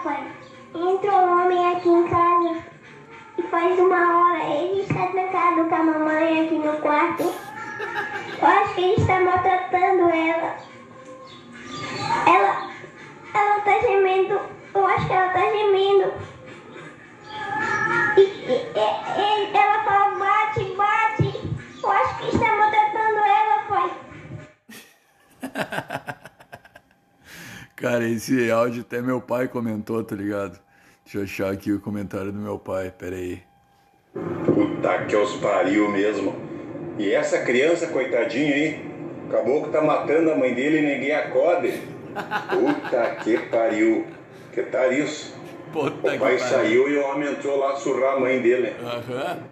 Você 0.00 0.08
tá, 0.08 0.10
pai? 0.14 0.32
Entrou 0.74 1.14
um 1.14 1.42
homem 1.44 1.76
aqui 1.76 1.88
em 1.88 2.08
casa. 2.08 2.64
E 3.38 3.42
faz 3.44 3.78
uma 3.78 4.18
hora 4.18 4.44
ele 4.44 4.82
está 4.82 5.06
trancado 5.06 5.64
com 5.68 5.74
a 5.74 5.82
mamãe 5.82 6.46
aqui 6.46 6.54
no 6.58 6.76
quarto. 6.78 7.22
Eu 8.40 8.46
acho 8.48 8.74
que 8.74 8.80
ele 8.82 9.00
está 9.00 9.20
maltratando 9.20 10.10
ela. 10.10 10.56
Ela. 12.26 12.70
Ela 13.34 13.60
tá 13.60 13.80
gemendo. 13.80 14.40
Eu 14.74 14.86
acho 14.86 15.06
que 15.06 15.12
ela 15.12 15.32
tá 15.32 15.40
gemendo. 15.40 16.12
E- 18.16 18.20
e- 18.20 18.72
e- 19.20 19.56
ela 19.56 19.84
fala 19.84 20.18
bate, 20.18 20.64
bate. 20.76 21.40
Eu 21.82 21.90
acho 21.90 22.18
que 22.18 22.36
está 22.36 22.56
maltratando 22.56 23.18
ela, 23.18 23.58
pai. 23.68 23.90
Cara, 27.80 28.06
esse 28.06 28.50
áudio 28.50 28.82
até 28.82 29.00
meu 29.00 29.22
pai 29.22 29.48
comentou, 29.48 30.04
tá 30.04 30.14
ligado? 30.14 30.60
Deixa 31.02 31.16
eu 31.16 31.22
achar 31.22 31.50
aqui 31.50 31.72
o 31.72 31.80
comentário 31.80 32.30
do 32.30 32.38
meu 32.38 32.58
pai, 32.58 32.90
pera 32.90 33.16
aí. 33.16 33.42
Puta 34.44 35.06
que 35.06 35.16
os 35.16 35.36
pariu 35.36 35.90
mesmo. 35.90 36.36
E 36.98 37.10
essa 37.10 37.38
criança, 37.42 37.86
coitadinha 37.86 38.54
aí, 38.54 38.86
acabou 39.26 39.64
que 39.64 39.70
tá 39.70 39.80
matando 39.80 40.30
a 40.30 40.36
mãe 40.36 40.54
dele 40.54 40.80
e 40.80 40.94
ninguém 40.94 41.12
acode. 41.12 41.72
Puta 42.50 43.14
que 43.24 43.38
pariu. 43.48 44.06
Que 44.52 44.62
tal 44.64 44.92
isso? 44.92 45.34
Puta 45.72 45.96
o 46.08 46.12
que 46.12 46.18
pai 46.18 46.18
pariu. 46.18 46.38
saiu 46.38 46.86
e 46.86 46.98
o 46.98 47.06
homem 47.06 47.32
entrou 47.32 47.58
lá 47.58 47.76
surrar 47.76 48.18
a 48.18 48.20
mãe 48.20 48.42
dele. 48.42 48.74
Aham. 48.82 49.42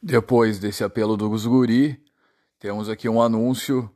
Depois 0.00 0.60
desse 0.60 0.84
apelo 0.84 1.16
dos 1.16 1.46
guri, 1.46 2.00
temos 2.60 2.88
aqui 2.88 3.08
um 3.08 3.20
anúncio 3.20 3.90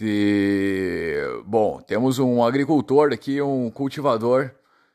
de. 0.00 1.42
Bom, 1.44 1.80
temos 1.80 2.18
um 2.18 2.42
agricultor 2.42 3.12
aqui, 3.12 3.40
um 3.42 3.70
cultivador, 3.70 4.50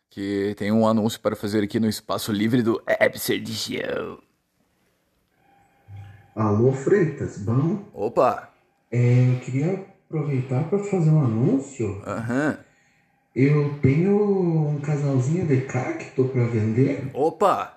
que 0.10 0.56
tem 0.58 0.72
um 0.72 0.88
anúncio 0.88 1.20
para 1.20 1.36
fazer 1.36 1.64
aqui 1.64 1.80
no 1.80 1.88
espaço 1.88 2.32
livre 2.32 2.64
do 2.64 2.82
Absurd 3.00 3.54
Show. 3.54 4.20
Alô, 6.36 6.72
Freitas, 6.72 7.38
bom? 7.38 7.86
Opa! 7.94 8.50
É, 8.92 9.40
queria 9.44 9.86
aproveitar 10.10 10.68
para 10.70 10.80
fazer 10.80 11.10
um 11.10 11.24
anúncio. 11.24 12.02
Aham. 12.06 12.58
Eu 13.36 13.78
tenho 13.82 14.70
um 14.70 14.80
casalzinho 14.80 15.46
de 15.46 15.62
cacto 15.62 16.26
para 16.26 16.46
vender. 16.46 17.12
Opa! 17.14 17.75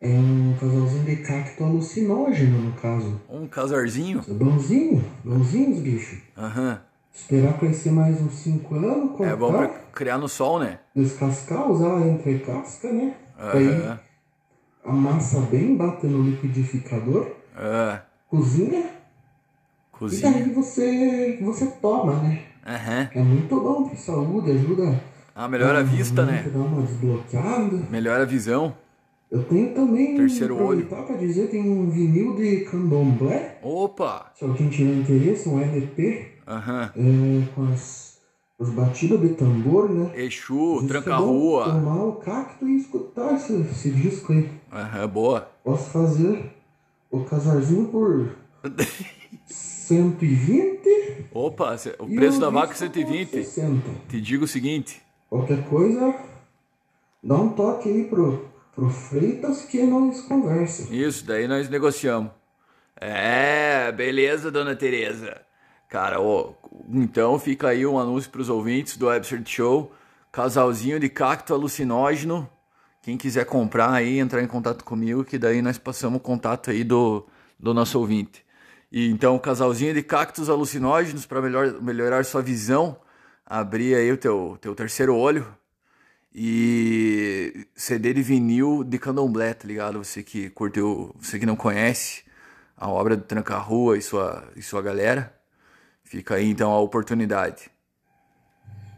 É 0.00 0.08
um 0.08 0.54
casalzinho 0.60 1.04
de 1.04 1.16
cacto 1.16 1.64
alucinógeno, 1.64 2.58
no 2.60 2.72
caso. 2.74 3.18
Um 3.30 3.46
casarzinho? 3.46 4.22
Bonzinho, 4.28 5.02
bonzinho 5.24 5.70
os 5.72 5.78
bichos. 5.80 6.18
Aham. 6.36 6.80
Esperar 7.14 7.58
crescer 7.58 7.90
mais 7.90 8.20
uns 8.20 8.34
5 8.34 8.74
anos, 8.74 9.12
cortar, 9.16 9.32
É 9.32 9.36
bom 9.36 9.50
pra 9.52 9.68
criar 9.94 10.18
no 10.18 10.28
sol, 10.28 10.58
né? 10.58 10.80
descascar, 10.94 11.70
usar 11.70 11.96
a 11.96 12.06
entrecasca, 12.08 12.92
né? 12.92 13.14
Aham. 13.38 13.98
amassa 14.84 15.40
bem, 15.40 15.76
bate 15.76 16.06
no 16.06 16.22
liquidificador, 16.22 17.30
Ah, 17.56 18.02
cozinha, 18.28 18.80
e 18.80 18.90
cozinha. 19.92 20.30
daí 20.30 20.52
você, 20.52 21.38
você 21.40 21.66
toma, 21.80 22.16
né? 22.22 22.42
Aham. 22.66 23.08
É 23.14 23.22
muito 23.22 23.58
bom 23.60 23.88
pra 23.88 23.96
saúde, 23.96 24.50
ajuda 24.50 25.00
Ah, 25.34 25.48
melhora 25.48 25.80
a 25.80 25.82
vista, 25.82 26.24
né? 26.26 26.44
Dá 26.52 26.58
uma 26.58 26.82
desbloqueada. 26.82 27.76
Melhora 27.90 28.22
a 28.24 28.26
visão. 28.26 28.74
Eu 29.30 29.42
tenho 29.44 29.74
também, 29.74 30.16
Terceiro 30.16 30.56
olho. 30.62 30.86
pra 30.86 31.16
dizer, 31.16 31.48
tem 31.48 31.68
um 31.68 31.90
vinil 31.90 32.36
de 32.36 32.60
candomblé. 32.60 33.58
Opa! 33.62 34.30
Se 34.36 34.44
alguém 34.44 34.68
tiver 34.68 34.94
interesse, 34.94 35.48
um 35.48 35.60
LP. 35.60 36.28
Aham. 36.46 36.92
é, 36.96 37.54
com 37.54 37.64
as, 37.72 38.18
os 38.56 38.70
batidos 38.70 39.20
de 39.20 39.30
tambor, 39.30 39.90
né? 39.90 40.12
Exu, 40.14 40.74
Às 40.74 40.82
vezes 40.82 40.88
Tranca 40.88 41.10
é. 41.10 41.16
Tomar 41.72 42.04
o 42.04 42.12
cacto 42.16 42.68
e 42.68 42.76
escutar 42.76 43.34
esse, 43.34 43.52
esse 43.62 43.90
disco 43.90 44.32
aí. 44.32 44.48
Aham, 44.72 45.08
boa. 45.08 45.50
Posso 45.64 45.90
fazer 45.90 46.52
o 47.10 47.24
casarzinho 47.24 47.86
por 47.88 48.30
120 49.46 51.26
Opa, 51.32 51.76
o 51.98 52.06
preço 52.06 52.40
da 52.40 52.48
vaca 52.48 52.72
é 52.72 52.76
disco 52.76 52.94
120. 52.94 53.30
60. 53.44 53.90
Te 54.08 54.20
digo 54.20 54.44
o 54.44 54.48
seguinte. 54.48 55.02
Qualquer 55.28 55.64
coisa, 55.68 56.14
dá 57.22 57.34
um 57.34 57.50
toque 57.50 57.88
aí 57.88 58.04
pro, 58.04 58.46
pro 58.76 58.90
Freitas 58.90 59.62
que 59.62 59.82
nós 59.82 60.20
conversa. 60.20 60.94
Isso, 60.94 61.24
daí 61.24 61.48
nós 61.48 61.70
negociamos. 61.70 62.30
É, 63.00 63.90
beleza, 63.90 64.50
dona 64.50 64.76
Tereza. 64.76 65.40
Cara, 65.88 66.18
então 66.90 67.38
fica 67.38 67.68
aí 67.68 67.86
um 67.86 67.98
anúncio 67.98 68.30
pros 68.30 68.50
ouvintes 68.50 68.98
do 68.98 69.08
Absurd 69.08 69.50
Show. 69.50 69.90
Casalzinho 70.30 71.00
de 71.00 71.08
cacto 71.08 71.54
alucinógeno. 71.54 72.48
Quem 73.00 73.16
quiser 73.16 73.46
comprar 73.46 73.92
aí, 73.92 74.18
entrar 74.18 74.42
em 74.42 74.46
contato 74.46 74.84
comigo, 74.84 75.24
que 75.24 75.38
daí 75.38 75.62
nós 75.62 75.78
passamos 75.78 76.18
o 76.18 76.22
contato 76.22 76.70
aí 76.70 76.84
do, 76.84 77.26
do 77.58 77.72
nosso 77.72 77.98
ouvinte. 77.98 78.44
E 78.92 79.08
então, 79.08 79.38
casalzinho 79.38 79.94
de 79.94 80.02
cactos 80.02 80.50
alucinógenos 80.50 81.24
para 81.24 81.40
melhor, 81.40 81.80
melhorar 81.80 82.24
sua 82.24 82.42
visão, 82.42 82.98
abrir 83.44 83.94
aí 83.94 84.12
o 84.12 84.18
teu, 84.18 84.58
teu 84.60 84.74
terceiro 84.74 85.16
olho. 85.16 85.46
E 86.38 87.66
CD 87.74 88.12
de 88.12 88.20
vinil 88.20 88.84
de 88.84 88.98
candomblé, 88.98 89.54
tá 89.54 89.66
ligado? 89.66 90.04
Você 90.04 90.22
que 90.22 90.50
curtiu, 90.50 91.16
você 91.18 91.38
que 91.38 91.46
não 91.46 91.56
conhece 91.56 92.24
a 92.76 92.90
obra 92.90 93.16
do 93.16 93.22
Tranca 93.22 93.56
Rua 93.56 93.96
e 93.96 94.02
sua, 94.02 94.46
e 94.54 94.60
sua 94.60 94.82
galera, 94.82 95.34
fica 96.04 96.34
aí 96.34 96.50
então 96.50 96.70
a 96.72 96.78
oportunidade. 96.78 97.70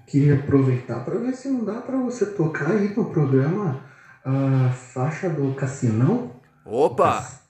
Queria 0.04 0.34
aproveitar 0.34 1.04
para 1.04 1.16
ver 1.20 1.32
se 1.32 1.48
não 1.48 1.64
dá 1.64 1.80
para 1.80 1.96
você 1.98 2.26
tocar 2.26 2.72
aí 2.72 2.92
no 2.92 3.04
programa 3.04 3.84
a 4.24 4.70
faixa 4.72 5.30
do 5.30 5.54
Cassinão. 5.54 6.32
Opa! 6.64 7.40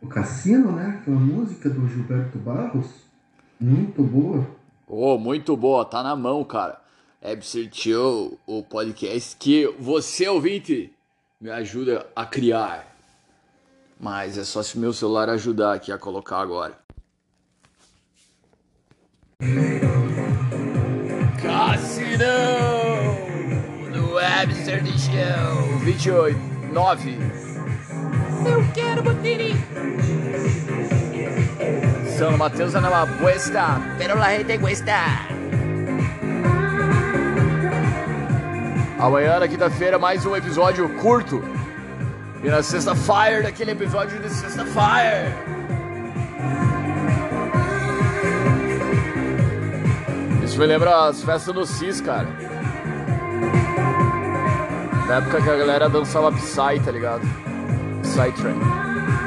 O 0.00 0.08
Cassino, 0.08 0.72
né? 0.72 1.02
Que 1.04 1.10
é 1.10 1.12
uma 1.12 1.20
música 1.20 1.68
do 1.68 1.86
Gilberto 1.86 2.38
Barros. 2.38 2.88
Muito 3.60 4.02
boa. 4.02 4.61
Oh, 4.94 5.16
muito 5.16 5.56
boa, 5.56 5.86
tá 5.86 6.02
na 6.02 6.14
mão, 6.14 6.44
cara. 6.44 6.78
Absurd 7.24 7.70
Show, 7.72 8.38
o 8.46 8.62
podcast 8.62 9.34
que 9.38 9.66
você, 9.78 10.28
ouvinte, 10.28 10.92
me 11.40 11.48
ajuda 11.50 12.06
a 12.14 12.26
criar. 12.26 12.94
Mas 13.98 14.36
é 14.36 14.44
só 14.44 14.62
se 14.62 14.78
meu 14.78 14.92
celular 14.92 15.30
ajudar 15.30 15.72
aqui 15.72 15.90
a 15.90 15.96
colocar 15.96 16.40
agora. 16.40 16.78
Cassinão 21.40 22.26
do 23.94 24.18
Absurd 24.18 24.90
Show 24.98 25.78
28 25.84 26.38
9 26.70 27.16
Eu 28.46 28.72
quero 28.74 29.02
botiri. 29.02 29.54
São 32.22 32.38
Mateus 32.38 32.72
na 32.72 33.04
Buesta, 33.04 33.80
pero 33.98 34.16
la 34.16 34.30
gente 34.30 34.56
cuesta. 34.56 34.94
Amanhã, 38.96 39.40
na 39.40 39.48
quinta-feira, 39.48 39.98
mais 39.98 40.24
um 40.24 40.36
episódio 40.36 40.88
curto. 41.00 41.42
E 42.44 42.48
na 42.48 42.62
sexta-feira, 42.62 43.42
daquele 43.42 43.72
episódio 43.72 44.20
de 44.20 44.30
sexta-feira. 44.30 45.36
Isso 50.44 50.56
me 50.60 50.66
lembra 50.66 51.08
as 51.08 51.24
festas 51.24 51.52
do 51.52 51.66
Cis, 51.66 52.00
cara. 52.00 52.28
Na 55.08 55.16
época 55.16 55.42
que 55.42 55.50
a 55.50 55.56
galera 55.56 55.88
dançava 55.88 56.30
Psy, 56.30 56.78
tá 56.84 56.92
ligado? 56.92 57.22
Psytrance. 58.04 58.60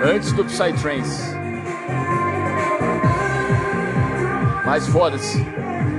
Antes 0.01 0.31
do 0.31 0.45
Psytrance. 0.45 1.34
Mas 4.65 4.87
foda-se. 4.87 5.45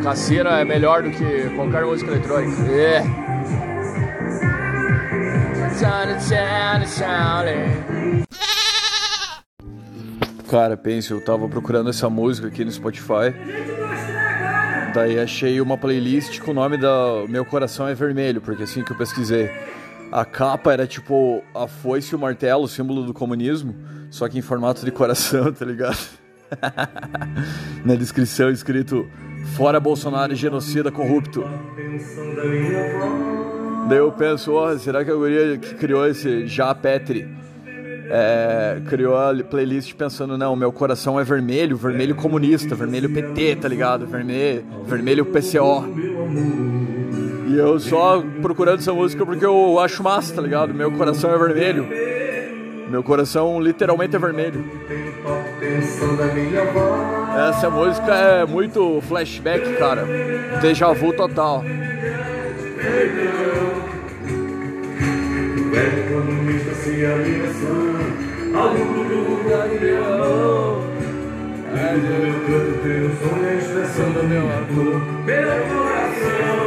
Cassino 0.02 0.48
é 0.48 0.64
melhor 0.64 1.02
do 1.02 1.10
que 1.10 1.48
qualquer 1.54 1.84
música 1.84 2.10
eletrônica. 2.10 2.62
É. 2.70 3.02
Cara, 10.50 10.76
pensa, 10.76 11.12
eu 11.12 11.24
tava 11.24 11.48
procurando 11.48 11.90
essa 11.90 12.08
música 12.08 12.48
aqui 12.48 12.64
no 12.64 12.70
Spotify. 12.70 13.34
Daí 14.94 15.18
achei 15.18 15.60
uma 15.60 15.76
playlist 15.76 16.40
com 16.40 16.52
o 16.52 16.54
nome 16.54 16.78
da 16.78 17.24
Meu 17.28 17.44
Coração 17.44 17.86
é 17.86 17.94
Vermelho, 17.94 18.40
porque 18.40 18.62
assim 18.62 18.82
que 18.82 18.92
eu 18.92 18.96
pesquisei. 18.96 19.50
A 20.10 20.24
capa 20.24 20.72
era 20.72 20.86
tipo 20.86 21.42
a 21.54 21.66
foice 21.66 22.12
e 22.12 22.16
o 22.16 22.18
martelo, 22.18 22.66
símbolo 22.68 23.04
do 23.04 23.12
comunismo, 23.12 23.74
só 24.10 24.28
que 24.28 24.38
em 24.38 24.42
formato 24.42 24.84
de 24.84 24.90
coração, 24.90 25.52
tá 25.54 25.64
ligado? 25.64 25.98
Na 27.84 27.94
descrição 27.94 28.50
escrito 28.50 29.08
Fora 29.56 29.78
Bolsonaro 29.78 30.34
genocida 30.34 30.90
corrupto. 30.90 31.44
Daí 33.88 33.98
eu 33.98 34.10
penso, 34.12 34.52
ó, 34.52 34.76
será 34.76 35.04
que 35.04 35.10
a 35.10 35.14
guria 35.14 35.56
que 35.58 35.74
criou 35.74 36.06
esse 36.06 36.46
Já 36.46 36.74
Petri 36.74 37.28
é, 38.10 38.80
criou 38.88 39.16
a 39.16 39.32
playlist 39.48 39.94
pensando, 39.94 40.36
não, 40.36 40.54
meu 40.56 40.72
coração 40.72 41.18
é 41.18 41.24
vermelho, 41.24 41.76
vermelho 41.76 42.14
comunista, 42.14 42.74
vermelho 42.74 43.12
PT, 43.12 43.56
tá 43.56 43.68
ligado? 43.68 44.06
Vermelho, 44.06 44.64
vermelho 44.84 45.26
PCO. 45.26 45.84
E 47.48 47.56
eu 47.56 47.78
só 47.78 48.22
procurando 48.42 48.80
essa 48.80 48.92
música 48.92 49.24
porque 49.24 49.44
eu 49.44 49.78
acho 49.78 50.02
massa, 50.02 50.34
tá 50.34 50.42
ligado? 50.42 50.74
Meu 50.74 50.90
coração 50.92 51.32
é 51.32 51.38
vermelho. 51.38 52.15
Meu 52.88 53.02
coração 53.02 53.60
literalmente 53.60 54.14
é 54.14 54.18
vermelho. 54.18 54.64
Essa 57.48 57.68
música 57.68 58.14
é 58.14 58.46
muito 58.46 59.00
flashback, 59.02 59.76
cara. 59.76 60.06
Deja 60.60 60.92
vu 60.92 61.12
total. 61.12 61.64
No 71.96 72.02
meu 72.02 72.32
canto 72.46 72.76
um 72.86 73.16
sonho 73.16 73.48
a 73.48 73.54
expressão 73.54 74.10
do 74.12 74.24
meu 74.24 74.42
amor 74.42 75.00
Meu 75.24 75.46
coração 75.46 76.65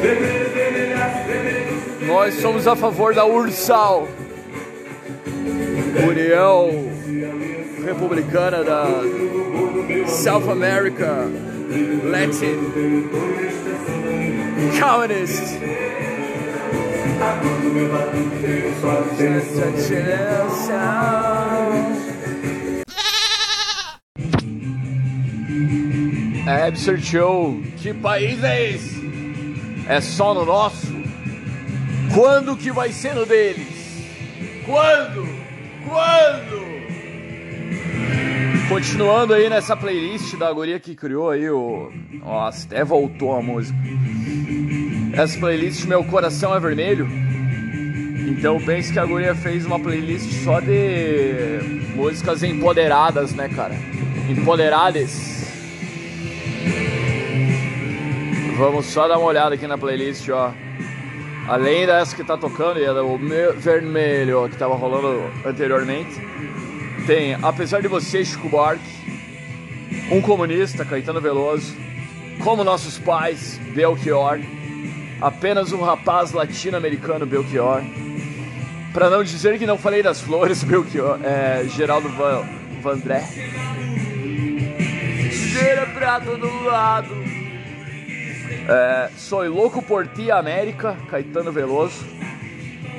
vermelhaço, 0.00 1.26
vermelho 1.26 2.06
Nós 2.06 2.34
somos 2.34 2.68
a 2.68 2.76
favor 2.76 3.12
da 3.14 3.26
Ursal. 3.26 4.06
União 6.08 6.70
Republicana 7.84 8.62
da 8.62 8.86
South 10.06 10.48
America. 10.48 11.28
Latin. 12.04 12.58
Communist 14.78 15.62
É 26.52 26.66
Absurd 26.66 27.02
Show. 27.02 27.62
Que 27.78 27.94
país 27.94 28.44
é 28.44 28.72
esse? 28.72 29.00
É 29.88 30.02
só 30.02 30.34
no 30.34 30.44
nosso? 30.44 30.86
Quando 32.14 32.54
que 32.56 32.70
vai 32.70 32.92
ser 32.92 33.14
no 33.14 33.24
deles? 33.24 34.04
Quando? 34.66 35.26
Quando? 35.88 36.62
Continuando 38.68 39.32
aí 39.32 39.48
nessa 39.48 39.74
playlist 39.74 40.36
da 40.36 40.52
guria 40.52 40.78
que 40.78 40.94
criou 40.94 41.30
aí 41.30 41.48
o. 41.48 41.90
Nossa, 42.22 42.66
até 42.66 42.84
voltou 42.84 43.34
a 43.34 43.40
música. 43.40 43.78
Essa 45.14 45.38
playlist 45.38 45.86
Meu 45.86 46.04
Coração 46.04 46.54
é 46.54 46.60
Vermelho. 46.60 47.08
Então 48.28 48.60
pense 48.60 48.92
que 48.92 48.98
a 48.98 49.06
guria 49.06 49.34
fez 49.34 49.64
uma 49.64 49.80
playlist 49.80 50.30
só 50.44 50.60
de 50.60 51.60
músicas 51.94 52.42
empoderadas, 52.42 53.32
né, 53.32 53.48
cara? 53.48 53.74
Empoderadas. 54.28 55.31
Vamos 58.56 58.86
só 58.86 59.08
dar 59.08 59.18
uma 59.18 59.26
olhada 59.26 59.54
aqui 59.54 59.66
na 59.66 59.78
playlist, 59.78 60.28
ó. 60.28 60.52
Além 61.48 61.86
dessa 61.86 62.14
que 62.14 62.22
tá 62.22 62.36
tocando 62.36 62.78
e 62.78 62.88
o 62.88 63.18
vermelho 63.56 64.48
que 64.48 64.56
tava 64.56 64.74
rolando 64.74 65.22
anteriormente, 65.44 66.20
tem 67.06 67.34
Apesar 67.42 67.80
de 67.80 67.88
Você, 67.88 68.24
Chico 68.24 68.48
Buarque, 68.48 68.82
Um 70.10 70.20
Comunista, 70.20 70.84
Caetano 70.84 71.20
Veloso, 71.20 71.74
Como 72.44 72.62
Nossos 72.62 72.98
Pais, 72.98 73.58
Belchior, 73.74 74.38
Apenas 75.20 75.72
um 75.72 75.82
Rapaz 75.82 76.32
Latino-Americano, 76.32 77.26
Belchior, 77.26 77.82
Pra 78.92 79.10
não 79.10 79.24
dizer 79.24 79.58
que 79.58 79.66
não 79.66 79.78
falei 79.78 80.02
das 80.02 80.20
flores, 80.20 80.62
Belchior, 80.64 81.18
é, 81.24 81.64
Geraldo 81.64 82.08
Van, 82.10 82.46
Vandré, 82.82 83.24
Sujeira 85.32 85.86
pra 85.86 86.20
todo 86.20 86.64
lado, 86.64 87.31
é, 88.68 89.10
Sou 89.16 89.46
Louco 89.48 89.82
por 89.82 90.06
Ti, 90.06 90.30
América, 90.30 90.96
Caetano 91.08 91.52
Veloso, 91.52 92.04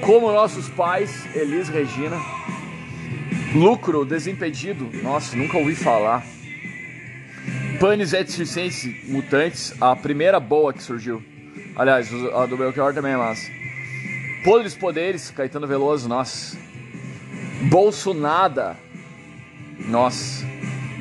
Como 0.01 0.31
Nossos 0.31 0.69
Pais, 0.69 1.25
Elis 1.35 1.69
Regina, 1.69 2.17
Lucro 3.55 4.05
Desimpedido, 4.05 4.89
nossa, 5.01 5.35
nunca 5.35 5.57
ouvi 5.57 5.75
falar. 5.75 6.23
Panis 7.79 8.13
et 8.13 8.29
Circense 8.29 9.01
Mutantes, 9.07 9.73
a 9.81 9.95
primeira 9.95 10.39
boa 10.39 10.73
que 10.73 10.81
surgiu. 10.81 11.21
Aliás, 11.75 12.09
a 12.33 12.45
do 12.45 12.55
Belchior 12.55 12.93
também 12.93 13.13
é 13.13 13.17
massa. 13.17 13.49
Podres 14.43 14.75
Poderes, 14.75 15.31
Caetano 15.31 15.67
Veloso, 15.67 16.07
nossa. 16.07 16.57
Bolsonada, 17.69 18.77
nossa. 19.79 20.45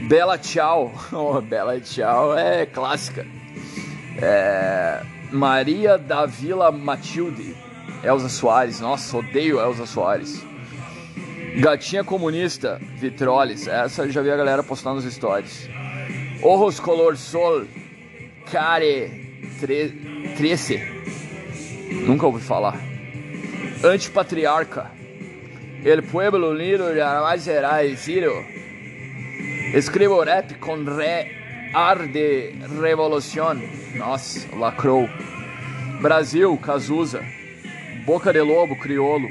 Bela 0.09 0.37
Tchau, 0.39 0.93
oh, 1.13 1.41
Bela 1.41 1.81
Tchau 1.81 2.37
é 2.37 2.67
clássica. 2.67 3.27
É... 4.21 5.03
Maria 5.31 5.97
da 5.97 6.27
Vila 6.27 6.71
Matilde, 6.71 7.57
Elza 8.05 8.29
Soares, 8.29 8.81
nossa, 8.81 9.17
odeio 9.17 9.59
Elza 9.61 9.87
Soares. 9.87 10.45
Gatinha 11.57 12.03
Comunista, 12.03 12.81
Vitroles. 12.97 13.67
Essa 13.67 14.05
eu 14.05 14.11
já 14.11 14.23
vi 14.23 14.31
a 14.31 14.37
galera 14.37 14.63
postar 14.63 14.95
nos 14.95 15.05
stories. 15.05 15.69
Ojos 16.43 16.81
Color 16.81 17.17
Sol, 17.17 17.67
Care 18.51 19.23
tre, 19.61 19.91
Trece. 20.37 20.81
Nunca 22.07 22.27
ouvi 22.27 22.41
falar. 22.41 22.79
Antipatriarca. 23.85 24.91
El 25.85 26.03
Pueblo 26.03 26.51
Unido 26.51 26.95
jamais 26.95 27.43
será 27.43 27.85
exílio. 27.85 28.33
Escrevo 29.75 30.23
rap 30.23 30.55
com 30.55 30.85
re, 30.85 31.71
ar 31.75 32.07
de 32.07 32.55
revolução. 32.81 33.61
Nossa, 33.97 34.55
lacrou. 34.57 35.09
Brasil, 36.01 36.57
Cazuza. 36.59 37.23
Boca 38.05 38.33
de 38.33 38.41
Lobo, 38.41 38.77
Criolo. 38.79 39.29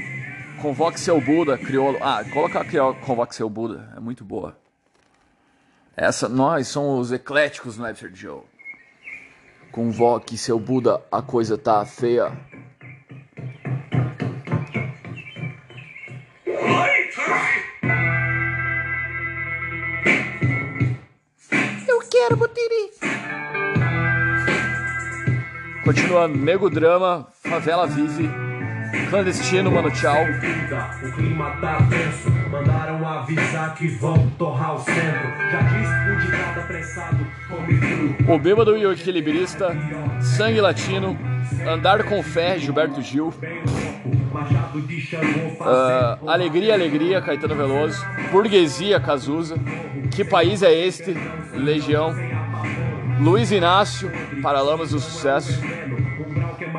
Convoque 0.62 1.00
seu 1.00 1.20
Buda, 1.20 1.58
crioulo. 1.58 1.98
Ah, 2.02 2.24
coloca 2.24 2.60
aqui, 2.60 2.78
ó, 2.78 2.94
Convoque 2.94 3.34
seu 3.34 3.50
Buda. 3.50 3.92
É 3.98 4.00
muito 4.00 4.24
boa. 4.24 4.56
Essa, 5.98 6.30
nós 6.30 6.68
somos 6.68 7.08
os 7.08 7.12
ecléticos 7.12 7.78
no 7.78 7.84
Webster 7.84 8.12
Joe. 8.14 8.44
Convoque 9.72 10.38
seu 10.38 10.60
Buda, 10.60 11.02
a 11.12 11.22
coisa 11.22 11.58
tá 11.58 11.84
feia. 11.84 12.32
Eu 21.88 22.00
quero 22.10 22.38
botiri. 22.38 23.01
Continuando, 25.84 26.38
Nego 26.38 26.70
Drama, 26.70 27.28
Favela 27.44 27.88
Vive. 27.88 28.30
Clandestino, 29.10 29.72
mano, 29.72 29.90
tchau. 29.90 30.16
O 31.04 31.12
clima 31.14 31.52
tá 31.62 31.78
tenso, 31.90 32.30
mandaram 32.52 33.08
avisar 33.08 33.74
que 33.74 33.88
vão 33.88 34.30
torrar 34.38 34.76
o 34.76 34.80
centro. 34.80 35.30
Já 35.52 35.62
diz 35.62 35.90
o 36.12 36.26
ditado 36.26 36.60
apressado, 36.60 37.28
come. 37.48 38.34
O 38.34 38.38
Bêbado 38.38 38.78
e 38.78 38.86
o 38.86 38.92
Equilibrista, 38.92 39.76
Sangue 40.22 40.62
Latino, 40.62 41.18
Andar 41.68 42.04
com 42.04 42.22
Fé, 42.22 42.60
Gilberto 42.60 43.02
Gil. 43.02 43.34
Uh, 45.60 46.30
alegria, 46.30 46.74
Alegria, 46.74 47.22
Caetano 47.22 47.56
Veloso. 47.56 48.06
Burguesia, 48.32 49.00
Cazuza. 49.00 49.56
Que 50.12 50.24
País 50.24 50.62
é 50.64 50.74
Este? 50.74 51.16
Legião. 51.54 52.14
Luiz 53.22 53.52
Inácio, 53.52 54.12
Paralamas 54.42 54.90
do 54.90 55.00
Sucesso. 55.00 55.62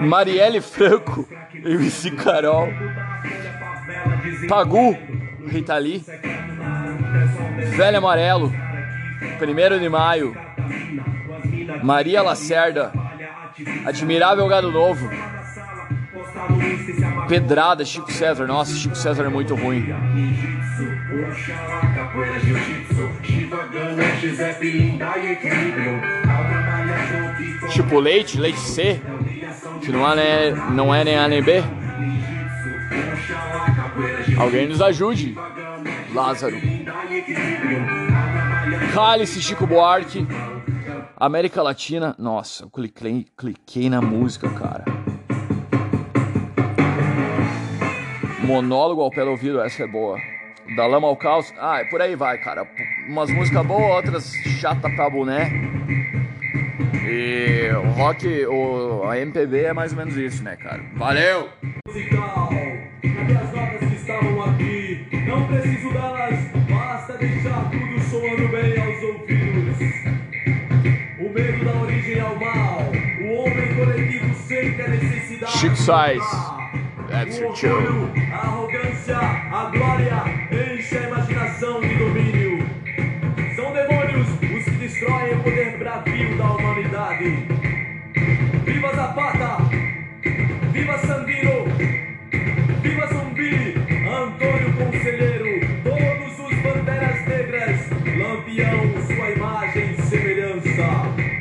Marielle 0.01 0.61
Franco, 0.61 1.29
MC 1.55 2.11
Carol. 2.11 2.69
Pagu, 4.49 4.99
Rita 5.47 5.79
Lee. 5.79 6.05
Velho 7.77 7.99
Amarelo, 7.99 8.53
1 9.41 9.79
de 9.79 9.89
Maio. 9.89 10.37
Maria 11.83 12.23
Lacerda, 12.23 12.93
Admirável 13.87 14.47
Gado 14.49 14.73
Novo. 14.73 15.09
Pedrada, 17.29 17.85
Chico 17.85 18.11
César. 18.11 18.47
Nossa, 18.47 18.75
Chico 18.75 18.97
César 18.97 19.25
é 19.25 19.29
muito 19.29 19.55
ruim. 19.55 19.87
Tipo 27.73 27.99
leite, 27.99 28.39
leite 28.39 28.61
C. 28.61 29.01
Que 29.81 29.91
não 29.91 30.11
é, 30.11 30.15
né, 30.15 30.51
não 30.73 30.95
é 30.95 31.03
nem 31.05 31.17
A 31.17 31.27
nem 31.27 31.43
B. 31.43 31.63
Alguém 34.39 34.69
nos 34.69 34.81
ajude. 34.81 35.35
Lázaro. 36.13 36.57
Cálice, 38.95 39.41
Chico 39.41 39.67
Buarque. 39.67 40.27
América 41.17 41.63
Latina. 41.63 42.15
Nossa, 42.19 42.65
eu 42.65 42.71
cliquei, 42.71 43.27
cliquei 43.37 43.89
na 43.89 44.01
música, 44.03 44.49
cara. 44.51 44.85
Monólogo 48.41 49.01
ao 49.01 49.11
pé 49.11 49.25
do 49.25 49.31
ouvido, 49.31 49.61
essa 49.61 49.85
é 49.85 49.87
boa. 49.87 50.19
Da 50.77 50.87
lama 50.87 51.09
ao 51.09 51.17
caos. 51.17 51.53
Ah, 51.59 51.81
é 51.81 51.85
por 51.85 52.03
aí 52.03 52.15
vai, 52.17 52.39
cara. 52.39 52.69
Umas 53.09 53.31
músicas 53.31 53.65
boas, 53.65 53.97
outras 53.97 54.33
chata 54.61 54.91
pra 54.91 55.09
boné. 55.09 55.51
E 57.05 57.69
o 57.75 57.91
rock, 57.93 58.47
o, 58.47 59.03
a 59.09 59.19
MPB 59.19 59.65
é 59.65 59.73
mais 59.73 59.93
ou 59.93 59.99
menos 59.99 60.17
isso, 60.17 60.43
né, 60.45 60.57
cara? 60.57 60.81
Valeu! 60.95 61.49
Musical, 61.88 62.49
cadê 63.03 63.33
as 63.33 63.53
notas 63.53 63.88
que 63.88 63.95
estavam 63.97 64.43
aqui? 64.45 65.09
Não 65.27 65.47
preciso 65.49 65.93
delas, 65.93 66.38
basta 66.71 67.19
deixar 67.19 67.71
tudo 67.71 68.01
soando 68.09 68.49
bem 68.49 68.81
aos 68.81 69.03
ouvidos. 69.03 69.79
O 71.19 71.29
medo 71.29 71.65
da 71.65 71.81
origem 71.83 72.21
ao 72.21 72.37
mal, 72.37 72.92
o 73.21 73.35
homem 73.35 73.75
coletivo 73.75 74.35
sente 74.35 74.83
a 74.83 74.88
necessidade. 74.88 75.59
Chico 75.59 75.77
Sainz. 75.77 76.25
That's 77.09 77.38
your 77.38 77.55
show. 77.55 77.79
a 78.33 78.37
arrogância, 78.37 79.19
a 79.19 79.71
glória 79.71 80.23
enche 80.50 80.96
a 80.96 81.09
imaginação 81.09 81.82
destroem 85.03 85.35
o 85.35 85.42
poder 85.42 85.79
bravio 85.79 86.38
da 86.38 86.53
humanidade. 86.53 87.25
Viva 88.65 88.94
Zapata! 88.94 89.57
Viva 90.73 90.98
Sandino! 90.98 91.65
Viva 92.81 93.07
Zumbi! 93.09 93.75
Antônio 94.09 94.73
Conselheiro! 94.77 95.67
Todos 95.83 96.38
os 96.38 96.63
banderas 96.63 97.27
negras! 97.27 97.90
Lampião, 98.17 99.03
sua 99.07 99.31
imagem 99.31 99.92
e 99.92 100.03
semelhança! 100.03 101.32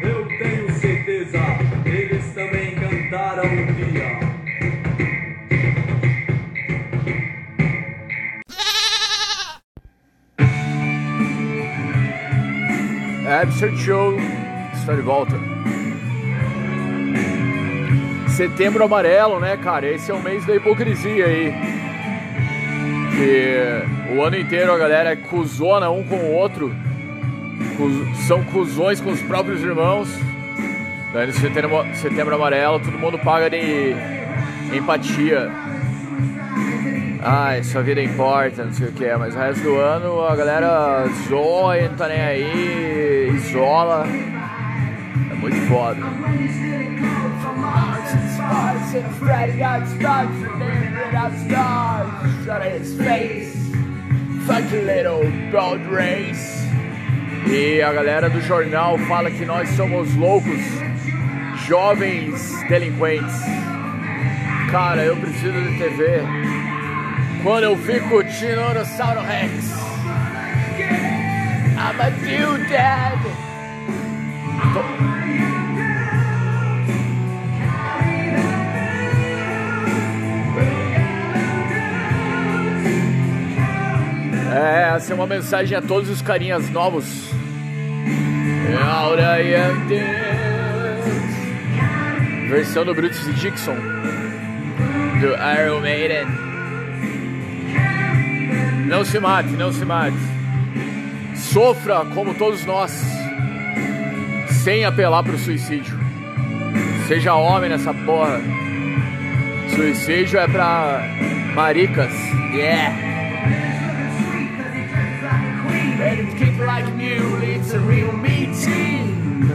Absurd 13.41 13.77
Show 13.81 14.15
está 14.73 14.93
de 14.93 15.01
volta. 15.01 15.35
Setembro 18.29 18.83
amarelo, 18.83 19.39
né, 19.39 19.57
cara? 19.57 19.87
Esse 19.87 20.11
é 20.11 20.13
o 20.13 20.21
mês 20.21 20.45
da 20.45 20.55
hipocrisia 20.55 21.25
aí. 21.25 21.53
Que 23.15 24.15
o 24.15 24.21
ano 24.23 24.37
inteiro 24.37 24.71
a 24.71 24.77
galera 24.77 25.11
é 25.11 25.15
cuzona 25.15 25.89
um 25.89 26.03
com 26.03 26.15
o 26.15 26.31
outro. 26.33 26.73
Cus- 27.77 28.17
são 28.27 28.43
cuzões 28.45 29.01
com 29.01 29.11
os 29.11 29.21
próprios 29.21 29.61
irmãos. 29.61 30.07
Daí 31.13 31.27
no 31.27 31.33
setembro, 31.33 31.85
setembro 31.95 32.35
amarelo 32.35 32.79
todo 32.79 32.97
mundo 32.97 33.19
paga 33.19 33.49
de 33.49 33.93
empatia. 34.73 35.51
Ai, 37.23 37.61
sua 37.63 37.83
vida 37.83 38.01
importa, 38.01 38.63
não 38.65 38.73
sei 38.73 38.87
o 38.87 38.91
que 38.93 39.05
é, 39.05 39.15
mas 39.15 39.35
o 39.35 39.37
resto 39.37 39.61
do 39.61 39.75
ano 39.77 40.25
a 40.25 40.35
galera 40.35 41.05
zoa 41.29 41.77
e 41.77 41.87
não 41.87 41.95
tá 41.95 42.07
nem 42.07 42.19
aí, 42.19 43.20
isola. 43.51 44.05
É 45.29 45.33
muito 45.35 45.57
foda. 45.67 45.99
E 57.47 57.81
a 57.81 57.91
galera 57.91 58.29
do 58.29 58.41
jornal 58.41 58.97
fala 58.99 59.29
que 59.29 59.45
nós 59.45 59.67
somos 59.69 60.13
loucos, 60.15 60.61
jovens 61.67 62.63
delinquentes. 62.69 63.41
Cara, 64.71 65.03
eu 65.03 65.17
preciso 65.17 65.61
de 65.61 65.77
TV. 65.77 66.21
Quando 67.43 67.63
eu 67.63 67.77
fico 67.77 68.23
Tiranossauro 68.23 69.21
Rex. 69.21 69.80
I'm 71.83 71.99
a 71.99 72.09
dad. 72.69 73.19
É, 84.53 84.93
essa 84.95 85.11
é 85.11 85.15
uma 85.15 85.25
mensagem 85.25 85.75
a 85.75 85.81
todos 85.81 86.07
os 86.09 86.21
carinhas 86.21 86.69
novos. 86.69 87.05
I 89.19 89.55
am 89.55 89.87
dead. 89.87 90.21
Versão 92.47 92.85
do 92.85 92.93
Brutus 92.93 93.25
Dixon. 93.39 93.75
Do 95.19 95.29
Iron 95.59 95.81
Maiden. 95.81 96.27
Não 98.87 99.03
se 99.03 99.19
mate, 99.19 99.49
não 99.53 99.73
se 99.73 99.83
mate. 99.83 100.40
Sofra 101.49 102.05
como 102.13 102.33
todos 102.33 102.65
nós, 102.65 102.91
sem 104.63 104.85
apelar 104.85 105.23
pro 105.23 105.37
suicídio. 105.37 105.99
Seja 107.07 107.35
homem 107.35 107.69
nessa 107.69 107.93
porra. 107.93 108.39
Suicídio 109.75 110.39
é 110.39 110.47
pra 110.47 111.01
maricas. 111.53 112.13
Yeah. 112.53 113.11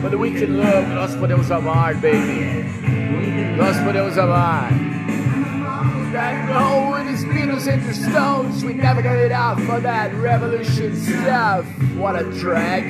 But 0.02 0.18
we 0.18 0.30
can 0.32 0.56
love, 0.58 0.86
nós 0.94 1.16
podemos 1.16 1.50
amar, 1.50 1.94
baby. 1.94 2.64
Nós 3.56 3.76
podemos 3.80 4.16
amar. 4.18 4.70
That 6.12 6.48
no, 6.48 6.92
with 6.92 7.08
his 7.08 7.24
Beatles 7.24 7.66
and 7.66 7.82
the 7.82 7.92
Stones, 7.92 8.64
we 8.64 8.72
never 8.72 9.02
got 9.02 9.16
it 9.16 9.32
out 9.32 9.60
for 9.62 9.80
that 9.80 10.14
revolution 10.14 10.94
stuff. 10.94 11.65
What 11.96 12.18
a 12.18 12.24
drag. 12.24 12.84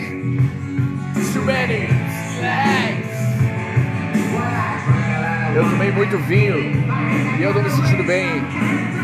Too 1.32 1.42
many 1.44 1.88
flags. 2.38 3.06
Eu 5.54 5.64
tomei 5.70 5.90
muito 5.90 6.18
vinho 6.18 6.56
e 7.38 7.42
eu 7.42 7.52
tô 7.52 7.62
me 7.62 7.70
sentindo 7.70 8.04
bem. 8.04 8.42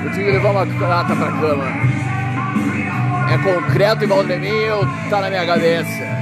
Eu 0.05 0.11
tenho 0.13 0.27
que 0.27 0.33
levar 0.33 0.51
uma 0.51 0.65
lata 0.87 1.17
pra 1.17 1.33
cama. 1.33 1.65
É 3.33 3.39
concreto 3.39 4.05
igual 4.05 4.23
de 4.25 4.37
mim 4.37 4.69
ou 4.69 4.87
tá 5.09 5.21
na 5.21 5.31
minha 5.31 5.47
cabeça? 5.47 6.13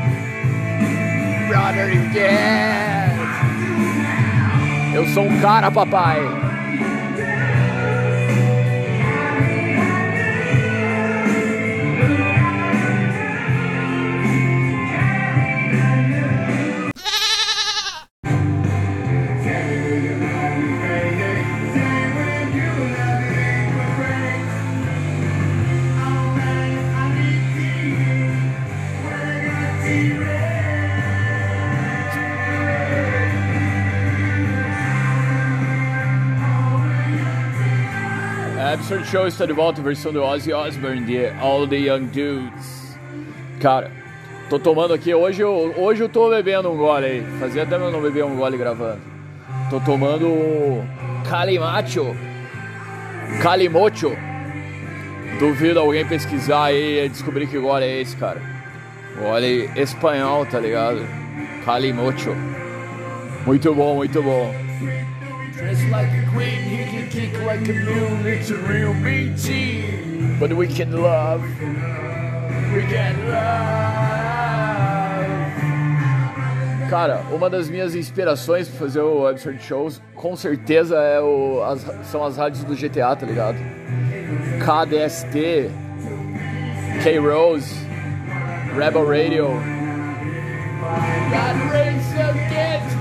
Brother, 1.48 1.94
you 1.94 2.02
get. 2.12 3.10
Eu 4.94 5.06
sou 5.08 5.24
um 5.24 5.40
cara, 5.40 5.70
papai. 5.70 6.20
Absurd 38.60 39.06
Show 39.06 39.26
está 39.26 39.46
de 39.46 39.54
volta, 39.54 39.80
versão 39.80 40.12
do 40.12 40.22
Ozzy 40.22 40.52
Osbourne 40.52 41.00
de 41.06 41.28
All 41.40 41.66
the 41.66 41.76
Young 41.76 42.06
Dudes. 42.08 42.98
Cara, 43.58 43.90
tô 44.50 44.58
tomando 44.58 44.92
aqui, 44.92 45.14
hoje 45.14 45.40
eu, 45.40 45.72
hoje 45.78 46.02
eu 46.02 46.10
tô 46.10 46.28
bebendo 46.28 46.70
um 46.70 46.76
gole 46.76 47.06
aí. 47.06 47.24
Fazia 47.40 47.64
tempo 47.64 47.84
eu 47.84 47.90
não 47.90 48.02
bebia 48.02 48.26
um 48.26 48.36
gole 48.36 48.58
gravando. 48.58 49.00
Tô 49.70 49.80
tomando 49.80 50.26
um 50.26 50.86
Calimacho. 51.26 52.14
Calimocho. 53.42 54.14
Duvido 55.38 55.80
alguém 55.80 56.06
pesquisar 56.06 56.64
aí 56.64 57.06
e 57.06 57.08
descobrir 57.08 57.46
que 57.46 57.58
gole 57.58 57.86
é 57.86 58.02
esse, 58.02 58.14
cara. 58.14 58.42
Gole 59.18 59.70
espanhol, 59.74 60.44
tá 60.44 60.60
ligado? 60.60 61.00
Calimocho. 61.64 62.36
Muito 63.46 63.74
bom, 63.74 63.96
muito 63.96 64.22
bom. 64.22 64.54
Dressed 65.60 65.88
like 65.90 66.08
a 66.10 66.26
queen, 66.32 66.62
he 66.62 66.84
can 66.84 67.08
kick 67.10 67.32
like 67.44 67.68
a 67.68 67.72
mule, 67.72 68.26
it's 68.26 68.50
a 68.50 68.56
real 68.56 68.94
BT. 68.94 70.38
But 70.38 70.52
we 70.54 70.66
can 70.66 70.90
love, 71.02 71.42
we 72.74 72.82
can 72.88 73.14
love. 73.28 73.70
Cara, 76.88 77.20
uma 77.30 77.48
das 77.50 77.68
minhas 77.70 77.94
inspirações 77.94 78.68
pra 78.68 78.78
fazer 78.78 79.00
o 79.00 79.26
Absurd 79.28 79.62
Shows, 79.62 80.02
com 80.14 80.34
certeza 80.34 80.96
é 80.96 81.20
o, 81.20 81.62
as- 81.62 81.86
são 82.10 82.24
as 82.24 82.36
rádios 82.36 82.64
do 82.64 82.74
GTA, 82.74 83.14
tá 83.14 83.24
ligado? 83.26 83.58
KDST, 84.64 85.70
K-Rose, 87.02 87.72
Rebel 88.76 89.06
Radio. 89.06 89.46
God 91.30 91.72
raised 91.72 92.02
some 92.16 92.38
kids, 92.48 92.94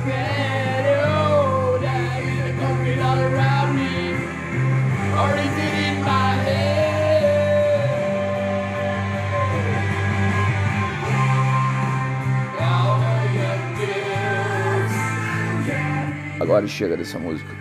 Agora 16.49 16.65
chega 16.65 16.97
dessa 16.97 17.19
música. 17.19 17.53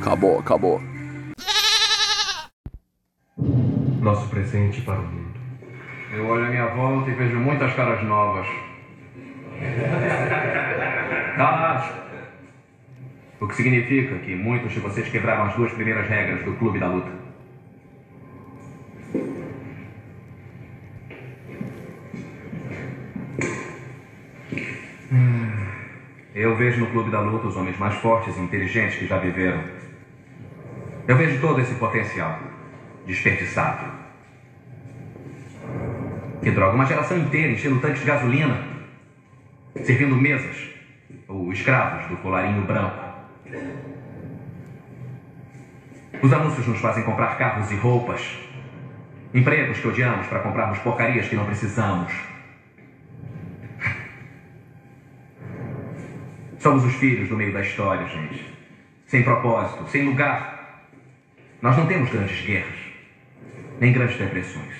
Acabou, 0.00 0.38
acabou. 0.38 0.82
Nosso 4.02 4.28
presente 4.28 4.82
para 4.82 4.98
o 4.98 5.02
mundo. 5.02 5.40
Eu 6.12 6.26
olho 6.26 6.44
à 6.44 6.48
minha 6.48 6.66
volta 6.66 7.10
e 7.10 7.14
vejo 7.14 7.36
muitas 7.36 7.72
caras 7.74 8.04
novas. 8.04 8.46
Ah, 11.38 12.07
o 13.40 13.46
que 13.46 13.54
significa 13.54 14.18
que 14.18 14.34
muitos 14.34 14.72
de 14.72 14.80
vocês 14.80 15.08
quebraram 15.08 15.44
as 15.44 15.54
duas 15.54 15.72
primeiras 15.72 16.08
regras 16.08 16.44
do 16.44 16.54
Clube 16.54 16.78
da 16.78 16.88
Luta. 16.88 17.12
Eu 26.34 26.56
vejo 26.56 26.80
no 26.80 26.86
Clube 26.86 27.10
da 27.10 27.20
Luta 27.20 27.48
os 27.48 27.56
homens 27.56 27.78
mais 27.78 27.94
fortes 27.96 28.36
e 28.36 28.40
inteligentes 28.40 28.98
que 28.98 29.06
já 29.06 29.18
viveram. 29.18 29.62
Eu 31.06 31.16
vejo 31.16 31.40
todo 31.40 31.60
esse 31.60 31.74
potencial 31.74 32.38
desperdiçado. 33.06 33.90
Que 36.42 36.50
droga, 36.50 36.74
uma 36.74 36.86
geração 36.86 37.18
inteira 37.18 37.52
enchendo 37.52 37.80
tanques 37.80 38.00
de 38.00 38.06
gasolina, 38.06 38.62
servindo 39.82 40.14
mesas 40.14 40.68
ou 41.26 41.52
escravos 41.52 42.06
do 42.06 42.16
colarinho 42.18 42.62
branco. 42.62 43.07
Os 46.22 46.32
anúncios 46.32 46.66
nos 46.66 46.80
fazem 46.80 47.04
comprar 47.04 47.38
carros 47.38 47.70
e 47.70 47.76
roupas, 47.76 48.38
empregos 49.32 49.78
que 49.78 49.86
odiamos 49.86 50.26
para 50.26 50.40
comprarmos 50.40 50.78
porcarias 50.78 51.28
que 51.28 51.36
não 51.36 51.44
precisamos. 51.44 52.12
Somos 56.58 56.84
os 56.84 56.94
filhos 56.94 57.28
do 57.28 57.36
meio 57.36 57.52
da 57.52 57.60
história, 57.60 58.06
gente. 58.08 58.44
Sem 59.06 59.22
propósito, 59.22 59.86
sem 59.86 60.04
lugar. 60.04 60.88
Nós 61.62 61.76
não 61.76 61.86
temos 61.86 62.10
grandes 62.10 62.44
guerras. 62.44 62.78
nem 63.80 63.92
grandes 63.92 64.18
depressões. 64.18 64.74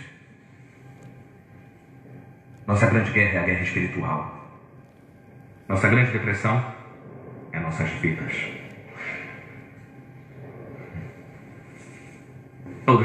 Nossa 2.66 2.86
grande 2.86 3.12
guerra 3.12 3.39
é 3.39 3.39
a 3.39 3.47
guerra 3.47 3.62
espiritual. 3.62 4.59
Nossa 5.68 5.89
grande 5.89 6.11
depressão 6.11 6.74
é 7.53 7.61
nossas 7.61 7.89
vidas. 7.91 8.57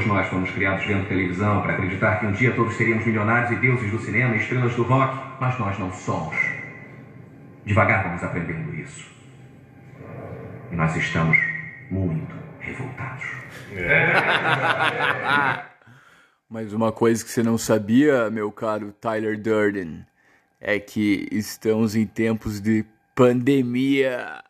Todos 0.03 0.17
nós 0.17 0.27
fomos 0.27 0.51
criados 0.51 0.85
vendo 0.85 1.07
televisão 1.07 1.61
para 1.61 1.73
acreditar 1.73 2.19
que 2.19 2.25
um 2.25 2.33
dia 2.33 2.53
todos 2.53 2.75
seríamos 2.75 3.05
milionários 3.05 3.51
e 3.51 3.55
deuses 3.55 3.89
do 3.89 3.99
cinema 3.99 4.35
e 4.35 4.39
estrelas 4.39 4.75
do 4.75 4.83
rock, 4.83 5.17
mas 5.39 5.57
nós 5.57 5.79
não 5.79 5.93
somos. 5.93 6.35
Devagar 7.65 8.03
vamos 8.03 8.21
aprendendo 8.21 8.75
isso. 8.75 9.09
E 10.69 10.75
nós 10.75 10.93
estamos 10.97 11.37
muito 11.89 12.35
revoltados. 12.59 13.23
Mas 16.49 16.73
uma 16.73 16.91
coisa 16.91 17.23
que 17.23 17.31
você 17.31 17.41
não 17.41 17.57
sabia, 17.57 18.29
meu 18.29 18.51
caro 18.51 18.91
Tyler 18.91 19.39
Durden, 19.39 20.05
é 20.59 20.79
que 20.79 21.29
estamos 21.31 21.95
em 21.95 22.05
tempos 22.05 22.59
de 22.59 22.85
pandemia. 23.15 24.43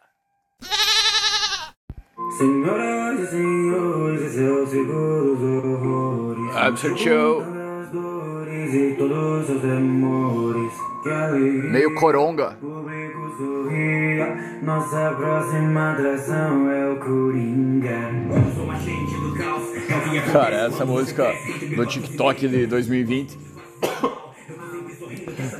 Senhoras 2.31 3.19
e 3.19 3.27
senhores, 3.27 4.21
esse 4.21 4.43
é 4.43 4.51
o 4.51 4.65
seguro 4.65 5.35
dos 5.35 5.63
horrores. 5.65 6.55
Absurd 6.55 6.99
Show. 7.03 7.41
As 7.41 7.91
dores 7.91 8.73
e 8.73 8.95
todos 8.97 9.41
os 9.41 9.45
seus 9.47 9.61
temores. 9.61 10.73
Que 11.03 11.09
alegria. 11.09 11.69
Meio 11.69 11.93
coronga. 11.95 12.57
O 12.61 12.65
público 12.65 13.35
sorria. 13.37 14.59
Nossa 14.63 15.11
próxima 15.15 15.91
atração 15.91 16.71
é 16.71 16.89
o 16.89 16.95
Coringa. 16.95 17.89
Eu 17.89 18.55
sou 18.55 18.71
agente 18.71 19.13
do 19.15 19.35
caos. 19.35 20.31
Cara, 20.31 20.55
essa 20.67 20.85
música 20.85 21.33
do 21.75 21.85
TikTok 21.85 22.47
de 22.47 22.65
2020. 22.65 23.37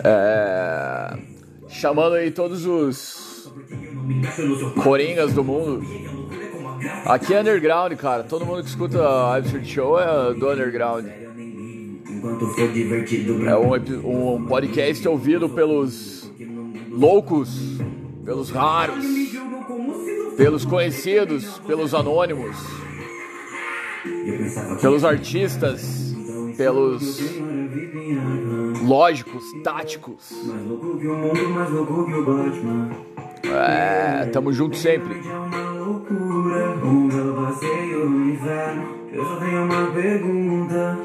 É, 0.06 1.18
chamando 1.70 2.16
aí 2.16 2.32
todos 2.32 2.66
os 2.66 3.52
coringas 4.82 5.34
do 5.34 5.44
mundo. 5.44 5.82
Aqui 7.06 7.34
é 7.34 7.42
underground, 7.42 7.94
cara. 7.94 8.24
Todo 8.24 8.46
mundo 8.46 8.64
que 8.64 8.70
escuta 8.70 9.02
a 9.02 9.36
Absurd 9.36 9.68
Show 9.68 10.00
é 10.00 10.34
do 10.34 10.50
underground. 10.50 11.06
É 13.46 13.58
um, 13.58 14.36
um 14.36 14.46
podcast 14.46 15.08
ouvido 15.08 15.50
pelos 15.50 16.32
loucos, 16.90 17.50
pelos 18.24 18.50
raros, 18.50 19.06
pelos 20.38 20.66
conhecidos, 20.66 21.60
pelos 21.60 21.94
anônimos, 21.94 22.56
pelos 24.82 25.04
artistas, 25.04 26.16
pelos 26.56 27.20
lógicos, 28.84 29.44
táticos. 29.64 30.32
É, 33.44 34.26
tamo 34.28 34.54
junto 34.54 34.78
sempre. 34.78 35.22
Loucura, 35.84 36.78
um 36.84 37.08
belo 37.08 37.46
passeio 37.46 38.10
no 38.10 38.34
inferno. 38.34 38.84
Eu 39.12 39.26
só 39.26 39.36
tenho 39.36 39.66
uma 39.66 39.92
pergunta: 39.92 40.98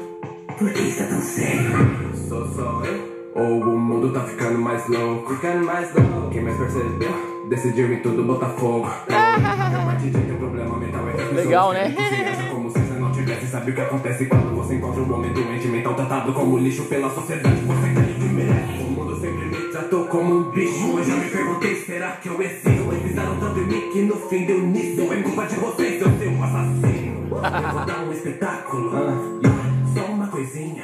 por 0.57 0.71
que 0.71 0.81
está 0.81 1.05
tão 1.05 1.21
sério? 1.21 1.71
Sou 2.15 2.47
só 2.47 2.81
eu? 2.85 3.09
Ou 3.35 3.61
o 3.61 3.79
mundo 3.79 4.11
tá 4.11 4.21
ficando 4.21 4.59
mais 4.59 4.87
louco? 4.87 5.33
Ficando 5.35 5.65
mais 5.65 5.93
louco. 5.93 6.29
Quem 6.31 6.41
mais 6.41 6.57
percebeu? 6.57 7.29
Decidiu 7.49 7.93
em 7.93 7.99
tudo 7.99 8.23
botar 8.23 8.49
fogo. 8.49 8.87
A 9.09 9.85
partir 9.85 10.09
de 10.09 10.19
tem 10.19 10.37
problema 10.37 10.77
mental 10.77 11.01
é 11.09 11.33
Legal, 11.33 11.73
né? 11.73 11.93
se 11.95 12.15
acham 12.15 12.55
como 12.55 12.69
se 12.69 12.79
você 12.79 12.99
não 12.99 13.11
tivesse. 13.11 13.47
Sabe 13.47 13.71
o 13.71 13.75
que 13.75 13.81
acontece 13.81 14.25
quando 14.25 14.55
você 14.55 14.75
encontra 14.75 15.01
um 15.01 15.13
homem 15.13 15.33
doente 15.33 15.67
mental 15.67 15.93
tratado 15.93 16.33
como 16.33 16.57
lixo 16.57 16.85
pela 16.85 17.09
sociedade? 17.09 17.61
Você 17.61 17.93
tem 17.93 18.13
que 18.13 18.33
merece. 18.33 18.78
Tratou 19.89 20.05
como 20.05 20.35
um 20.35 20.43
bicho. 20.51 20.99
Eu 20.99 21.03
já 21.03 21.15
me 21.15 21.29
perguntei, 21.31 21.75
será 21.77 22.11
que 22.11 22.29
eu 22.29 22.39
existo? 22.39 22.69
Eles 22.69 23.01
pisaram 23.01 23.39
tanto 23.39 23.59
em 23.59 23.65
mim 23.65 23.89
que 23.91 24.01
no 24.03 24.15
fim 24.17 24.45
deu 24.45 24.61
nisso. 24.61 25.01
É 25.11 25.23
culpa 25.23 25.47
de 25.47 25.55
vocês, 25.55 25.99
eu 25.99 26.07
ser 26.11 26.27
um 26.27 26.43
assassino. 26.43 27.27
Eu 27.31 27.71
vou 27.71 27.85
dar 27.87 27.99
um 28.03 28.11
espetáculo. 28.11 28.91
Só 29.91 30.05
uma 30.05 30.27
coisinha. 30.27 30.83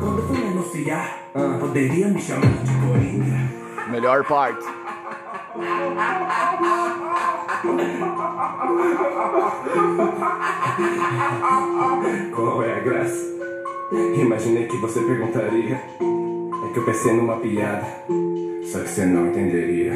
Quando 0.00 0.26
for 0.26 0.36
me 0.36 0.48
anunciar, 0.48 1.30
poderia 1.60 2.08
me 2.08 2.20
chamar 2.20 2.64
de 2.64 2.72
Coringa. 2.88 3.88
Melhor 3.88 4.24
parte. 4.24 4.66
Qual 12.34 12.62
é 12.64 12.74
a 12.74 12.80
graça? 12.80 13.26
Imaginei 14.16 14.66
que 14.66 14.76
você 14.78 15.00
perguntaria. 15.02 16.17
É 16.68 16.72
que 16.72 16.78
eu 16.78 16.84
pensei 16.84 17.14
numa 17.14 17.36
piada. 17.36 17.86
Só 18.70 18.80
que 18.80 18.88
você 18.88 19.06
não 19.06 19.28
entenderia. 19.28 19.92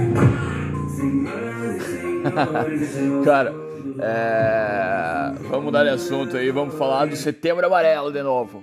Cara, 3.24 3.54
é... 3.98 5.32
vamos 5.48 5.66
mudar 5.66 5.84
de 5.84 5.90
assunto 5.90 6.36
aí, 6.36 6.50
vamos 6.50 6.74
falar 6.76 7.06
do 7.06 7.16
Setembro 7.16 7.66
Amarelo 7.66 8.10
de 8.10 8.22
novo. 8.22 8.62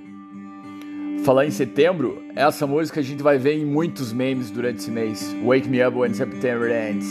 Falar 1.24 1.46
em 1.46 1.52
setembro, 1.52 2.24
essa 2.36 2.66
música 2.66 3.02
a 3.02 3.04
gente 3.04 3.22
vai 3.22 3.38
ver 3.38 3.54
em 3.54 3.66
muitos 3.66 4.12
memes 4.12 4.50
durante 4.50 4.80
esse 4.80 4.90
mês. 4.90 5.36
Wake 5.46 5.68
Me 5.68 5.86
Up 5.86 5.98
When 5.98 6.14
September 6.14 6.72
Ends. 6.72 7.06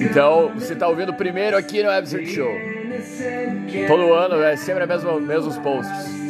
Então, 0.00 0.52
você 0.54 0.74
tá 0.74 0.88
ouvindo 0.88 1.12
primeiro 1.12 1.56
aqui 1.56 1.82
no 1.82 1.90
Absurd 1.90 2.26
Show. 2.26 2.52
Todo 3.88 4.14
ano 4.14 4.36
é 4.36 4.56
sempre 4.56 4.84
a 4.84 4.86
mesma, 4.86 5.20
mesmos 5.20 5.58
posts. 5.58 6.21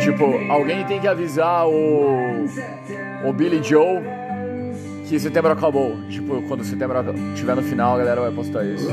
Tipo, 0.00 0.24
alguém 0.50 0.84
tem 0.84 1.00
que 1.00 1.08
avisar 1.08 1.66
o, 1.66 2.44
o 3.26 3.32
Billy 3.32 3.62
Joe 3.62 4.02
que 5.14 5.20
setembro 5.20 5.52
acabou. 5.52 5.96
Tipo, 6.08 6.42
quando 6.42 6.64
setembro 6.64 6.98
estiver 7.32 7.54
no 7.54 7.62
final, 7.62 7.94
a 7.94 7.98
galera 7.98 8.20
vai 8.22 8.32
postar 8.32 8.64
isso. 8.64 8.88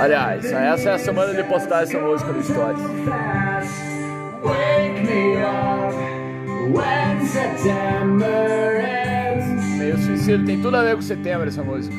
Aliás, 0.00 0.44
essa 0.44 0.90
é 0.90 0.94
a 0.94 0.98
semana 0.98 1.34
de 1.34 1.42
postar 1.44 1.82
essa 1.82 1.98
música 1.98 2.32
no 2.32 2.42
Stories. 2.42 2.80
Meio 9.78 9.98
suicídio, 9.98 10.44
tem 10.44 10.60
tudo 10.60 10.76
a 10.76 10.82
ver 10.82 10.94
com 10.94 11.02
setembro 11.02 11.48
essa 11.48 11.62
música. 11.62 11.96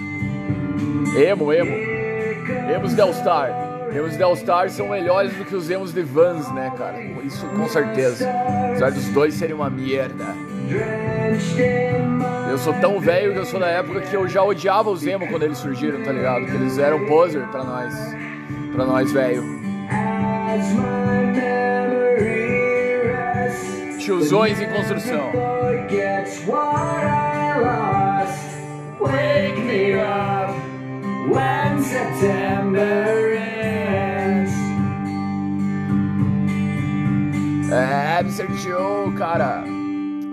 Emo, 1.18 1.52
emo. 1.52 1.76
Emos 2.74 2.94
Del 2.94 3.14
Star. 3.14 3.69
Emos 3.92 4.16
Del 4.16 4.36
Star 4.36 4.70
são 4.70 4.90
melhores 4.90 5.34
do 5.34 5.46
que 5.46 5.56
os 5.56 5.70
emos 5.70 5.94
de 5.94 6.02
Vans, 6.04 6.52
né, 6.54 6.72
cara? 6.78 7.02
Isso 7.24 7.46
com 7.48 7.68
certeza. 7.68 8.30
Apesar 8.70 8.92
dos 8.92 9.08
dois 9.10 9.34
serem 9.34 9.56
uma 9.56 9.70
merda. 9.70 10.26
Eu 12.50 12.58
sou 12.58 12.74
tão 12.76 13.00
velho 13.00 13.34
que 13.34 13.40
eu 13.40 13.46
sou 13.46 13.60
da 13.60 13.68
época 13.68 14.02
que 14.02 14.16
eu 14.16 14.28
já 14.28 14.44
odiava 14.44 14.90
os 14.90 15.06
emo 15.06 15.28
quando 15.28 15.44
eles 15.44 15.58
surgiram, 15.58 16.04
tá 16.04 16.12
ligado? 16.12 16.46
Que 16.46 16.56
eles 16.56 16.78
eram 16.78 17.06
poser 17.06 17.42
pra 17.48 17.64
nós. 17.64 17.94
Pra 18.74 18.86
nós, 18.86 19.12
velho. 19.12 19.44
Tiozões 24.00 24.60
em 24.62 24.70
construção. 24.70 25.32
Wake 29.00 29.62
me 29.62 29.94
up 29.94 30.52
when 31.30 31.82
September 31.82 33.29
É, 37.72 38.18
Absurd 38.20 38.58
Show, 38.58 39.12
cara. 39.14 39.64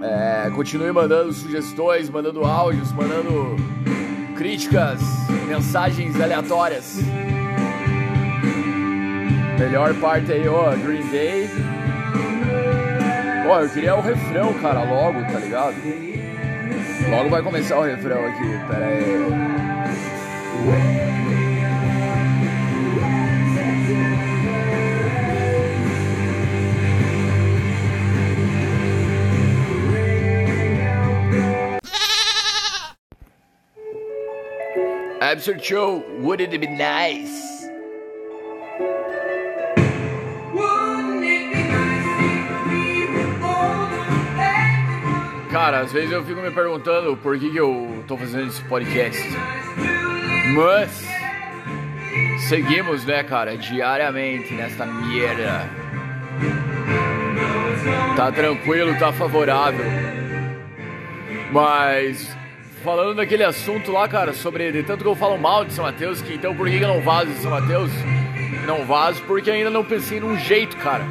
É, 0.03 0.51
continue 0.51 0.93
mandando 0.93 1.33
sugestões, 1.33 2.09
mandando 2.09 2.45
áudios, 2.45 2.93
mandando 2.93 3.57
críticas, 4.37 5.01
mensagens 5.47 6.19
aleatórias. 6.21 6.99
Melhor 9.59 9.95
parte 9.95 10.33
aí, 10.33 10.47
ó, 10.49 10.71
Green 10.77 11.07
Day. 11.09 11.51
Ó, 13.49 13.61
eu 13.61 13.69
queria 13.71 13.97
o 13.97 14.01
refrão, 14.01 14.53
cara, 14.55 14.83
logo, 14.83 15.21
tá 15.33 15.39
ligado? 15.39 15.77
Logo 17.11 17.31
vai 17.31 17.43
começar 17.43 17.79
o 17.79 17.83
refrão 17.83 18.25
aqui, 18.27 18.49
pera 18.69 18.87
aí. 18.87 19.27
Absurd 35.27 35.61
Show, 35.61 36.05
wouldn't 36.21 36.55
it 36.55 36.61
be 36.61 36.69
nice? 36.69 37.69
Cara, 45.51 45.81
às 45.81 45.91
vezes 45.91 46.13
eu 46.13 46.25
fico 46.25 46.41
me 46.41 46.53
perguntando 46.53 47.17
por 47.17 47.37
que, 47.41 47.51
que 47.51 47.57
eu 47.57 48.05
tô 48.07 48.17
fazendo 48.17 48.47
esse 48.47 48.63
podcast. 48.67 49.21
Mas 50.55 51.05
seguimos, 52.49 53.05
né, 53.05 53.25
cara, 53.25 53.57
diariamente 53.57 54.55
nesta 54.55 54.87
merda. 54.87 55.69
Tá 58.15 58.31
tranquilo, 58.31 58.97
tá 58.97 59.13
favorável. 59.13 59.87
Mas 61.51 62.37
falando 62.87 63.17
daquele 63.17 63.43
assunto 63.43 63.91
lá, 63.91 64.07
cara, 64.07 64.33
sobre 64.33 64.71
de 64.71 64.85
tanto 64.85 65.03
que 65.03 65.11
eu 65.11 65.17
falo 65.17 65.37
mal 65.37 65.65
de 65.65 65.73
São 65.73 65.85
Mateus, 65.85 66.23
que 66.23 66.35
então 66.35 66.55
por 66.55 66.71
que 66.71 66.77
eu 66.77 66.87
não 66.87 67.01
vazo 67.01 67.33
de 67.33 67.39
São 67.39 67.51
Mateus? 67.51 67.91
Não 68.65 68.87
vazo 68.87 69.21
porque 69.27 69.51
ainda 69.51 69.71
não 69.71 69.85
pensei 69.85 70.21
num 70.21 70.39
jeito, 70.39 70.77
cara. 70.77 71.03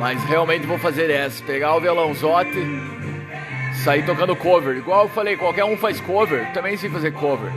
Mas 0.00 0.24
realmente 0.24 0.66
vou 0.66 0.76
fazer 0.76 1.08
essa, 1.10 1.40
pegar 1.44 1.76
o 1.76 1.80
violãozote, 1.80 2.58
sair 3.84 4.04
tocando 4.04 4.34
cover. 4.34 4.76
Igual 4.76 5.04
eu 5.04 5.08
falei, 5.08 5.36
qualquer 5.36 5.64
um 5.64 5.76
faz 5.76 6.00
cover, 6.00 6.52
também 6.52 6.76
sei 6.76 6.90
fazer 6.90 7.12
cover. 7.12 7.52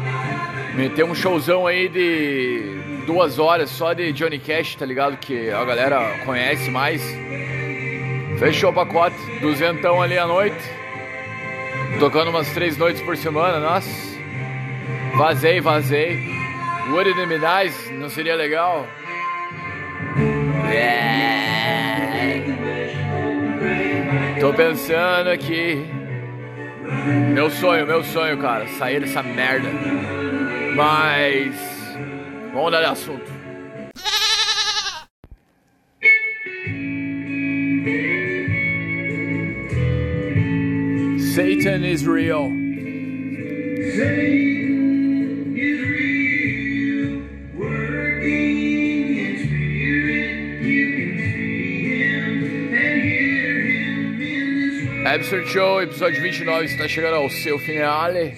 Meter 0.75 1.03
um 1.03 1.15
showzão 1.15 1.65
aí 1.65 1.89
de 1.89 3.03
duas 3.07 3.39
horas 3.39 3.71
só 3.71 3.91
de 3.91 4.13
Johnny 4.13 4.37
Cash, 4.37 4.75
tá 4.75 4.85
ligado? 4.85 5.17
Que 5.17 5.49
a 5.49 5.65
galera 5.65 6.19
conhece 6.23 6.69
mais. 6.69 7.01
Fechou 8.37 8.69
o 8.69 8.73
pacote, 8.73 9.17
duzentão 9.41 9.99
ali 9.99 10.15
à 10.15 10.27
noite. 10.27 10.86
Tocando 11.99 12.29
umas 12.29 12.49
três 12.53 12.77
noites 12.77 13.01
por 13.01 13.17
semana, 13.17 13.59
nossa. 13.59 13.89
Vazei, 15.17 15.59
vazei. 15.59 16.15
Be 17.27 17.37
nice? 17.37 17.91
Não 17.93 18.09
seria 18.09 18.35
legal? 18.35 18.87
É. 20.71 21.17
Tô 24.39 24.53
pensando 24.53 25.29
aqui. 25.29 25.85
Meu 27.33 27.49
sonho, 27.49 27.85
meu 27.85 28.03
sonho, 28.03 28.37
cara, 28.37 28.67
sair 28.67 29.01
dessa 29.01 29.23
merda. 29.23 29.67
Mas. 30.75 31.55
Vamos 32.53 32.63
mudar 32.63 32.79
de 32.79 32.85
assunto. 32.85 33.31
Satan 41.37 41.83
is 41.83 42.03
real. 42.03 42.47
Absurd 55.05 55.47
Show, 55.49 55.83
episódio 55.83 56.23
29 56.23 56.65
está 56.65 56.87
chegando 56.87 57.17
ao 57.17 57.29
seu 57.29 57.59
finale. 57.59 58.33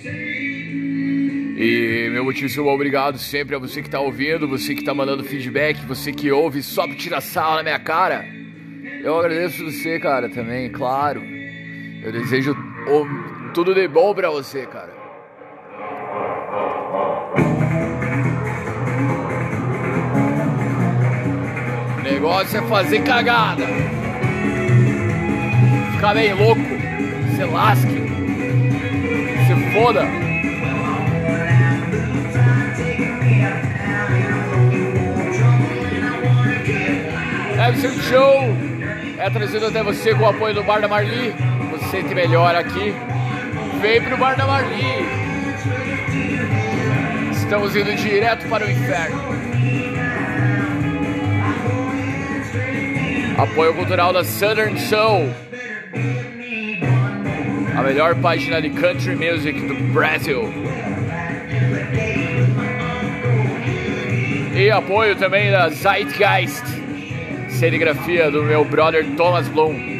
E 1.57 2.09
meu 2.11 2.25
muitíssimo 2.25 2.67
obrigado 2.67 3.17
sempre 3.17 3.55
a 3.55 3.59
você 3.59 3.81
que 3.81 3.87
está 3.87 4.01
ouvindo, 4.01 4.45
você 4.45 4.73
que 4.73 4.81
está 4.81 4.93
mandando 4.93 5.23
feedback, 5.23 5.77
você 5.85 6.11
que 6.11 6.29
ouve 6.33 6.61
só 6.61 6.85
pra 6.85 6.97
tirar 6.97 7.21
sala 7.21 7.55
na 7.55 7.63
minha 7.63 7.79
cara. 7.79 8.25
Eu 9.01 9.17
agradeço 9.17 9.63
você, 9.63 9.97
cara, 10.01 10.27
também, 10.27 10.69
claro. 10.69 11.23
Eu 12.03 12.11
desejo 12.11 12.68
tudo 13.53 13.73
de 13.73 13.87
bom 13.87 14.13
pra 14.13 14.29
você, 14.29 14.65
cara. 14.65 14.93
O 21.97 22.01
negócio 22.01 22.59
é 22.59 22.61
fazer 22.63 23.03
cagada. 23.03 23.63
Ficar 25.93 26.13
bem 26.13 26.33
louco. 26.33 26.61
Se 27.35 27.43
lasque. 27.45 27.99
Se 29.47 29.73
foda. 29.73 30.05
Absurd 37.61 38.01
Show 38.03 38.69
é 39.17 39.29
trazido 39.29 39.67
até 39.67 39.83
você 39.83 40.15
com 40.15 40.23
o 40.23 40.29
apoio 40.29 40.55
do 40.55 40.63
Bar 40.63 40.81
da 40.81 40.87
Marli. 40.87 41.48
Sente 41.89 42.13
melhor 42.13 42.55
aqui. 42.55 42.93
Vem 43.81 44.01
pro 44.03 44.15
Bar 44.17 44.35
da 44.35 44.45
Marli. 44.45 44.83
Estamos 47.31 47.75
indo 47.75 47.95
direto 47.95 48.47
para 48.47 48.63
o 48.63 48.69
inferno. 48.69 49.19
Apoio 53.39 53.73
cultural 53.73 54.13
da 54.13 54.23
Southern 54.23 54.77
Soul. 54.77 55.33
A 57.75 57.81
melhor 57.81 58.13
página 58.15 58.61
de 58.61 58.69
country 58.69 59.15
music 59.15 59.59
do 59.59 59.73
Brasil. 59.91 60.43
E 64.53 64.69
apoio 64.69 65.15
também 65.15 65.49
da 65.49 65.69
Zeitgeist, 65.69 66.65
serigrafia 67.49 68.29
do 68.29 68.43
meu 68.43 68.63
brother 68.63 69.05
Thomas 69.15 69.47
Bloom. 69.47 69.98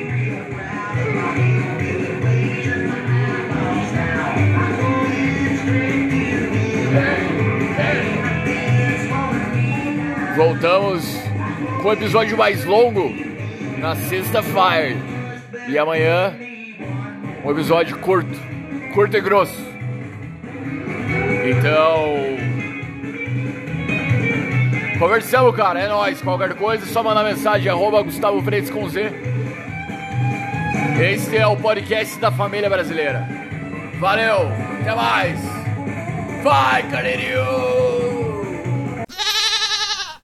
Voltamos 10.39 11.03
com 11.81 11.89
o 11.89 11.91
episódio 11.91 12.37
mais 12.37 12.63
longo 12.63 13.13
na 13.77 13.93
sexta-feira. 13.93 14.95
E 15.67 15.77
amanhã, 15.77 16.33
um 17.43 17.51
episódio 17.51 17.97
curto, 17.97 18.39
curto 18.93 19.17
e 19.17 19.19
grosso. 19.19 19.61
Então, 21.45 22.39
Conversamos, 24.97 25.53
cara. 25.57 25.81
É 25.81 25.89
nóis. 25.89 26.21
Qualquer 26.21 26.55
coisa, 26.55 26.85
é 26.85 26.87
só 26.87 27.03
mandar 27.03 27.25
mensagem. 27.25 27.69
Arroba 27.69 28.01
Gustavo 28.01 28.41
Freitas 28.41 28.69
com 28.69 28.87
Z. 28.87 29.11
Esse 31.01 31.35
é 31.35 31.45
o 31.47 31.57
podcast 31.57 32.17
da 32.17 32.31
família 32.31 32.69
brasileira. 32.69 33.27
Valeu. 33.99 34.49
Até 34.79 34.95
mais. 34.95 35.37
Vai, 36.41 36.83
Carneirinho. 36.83 37.88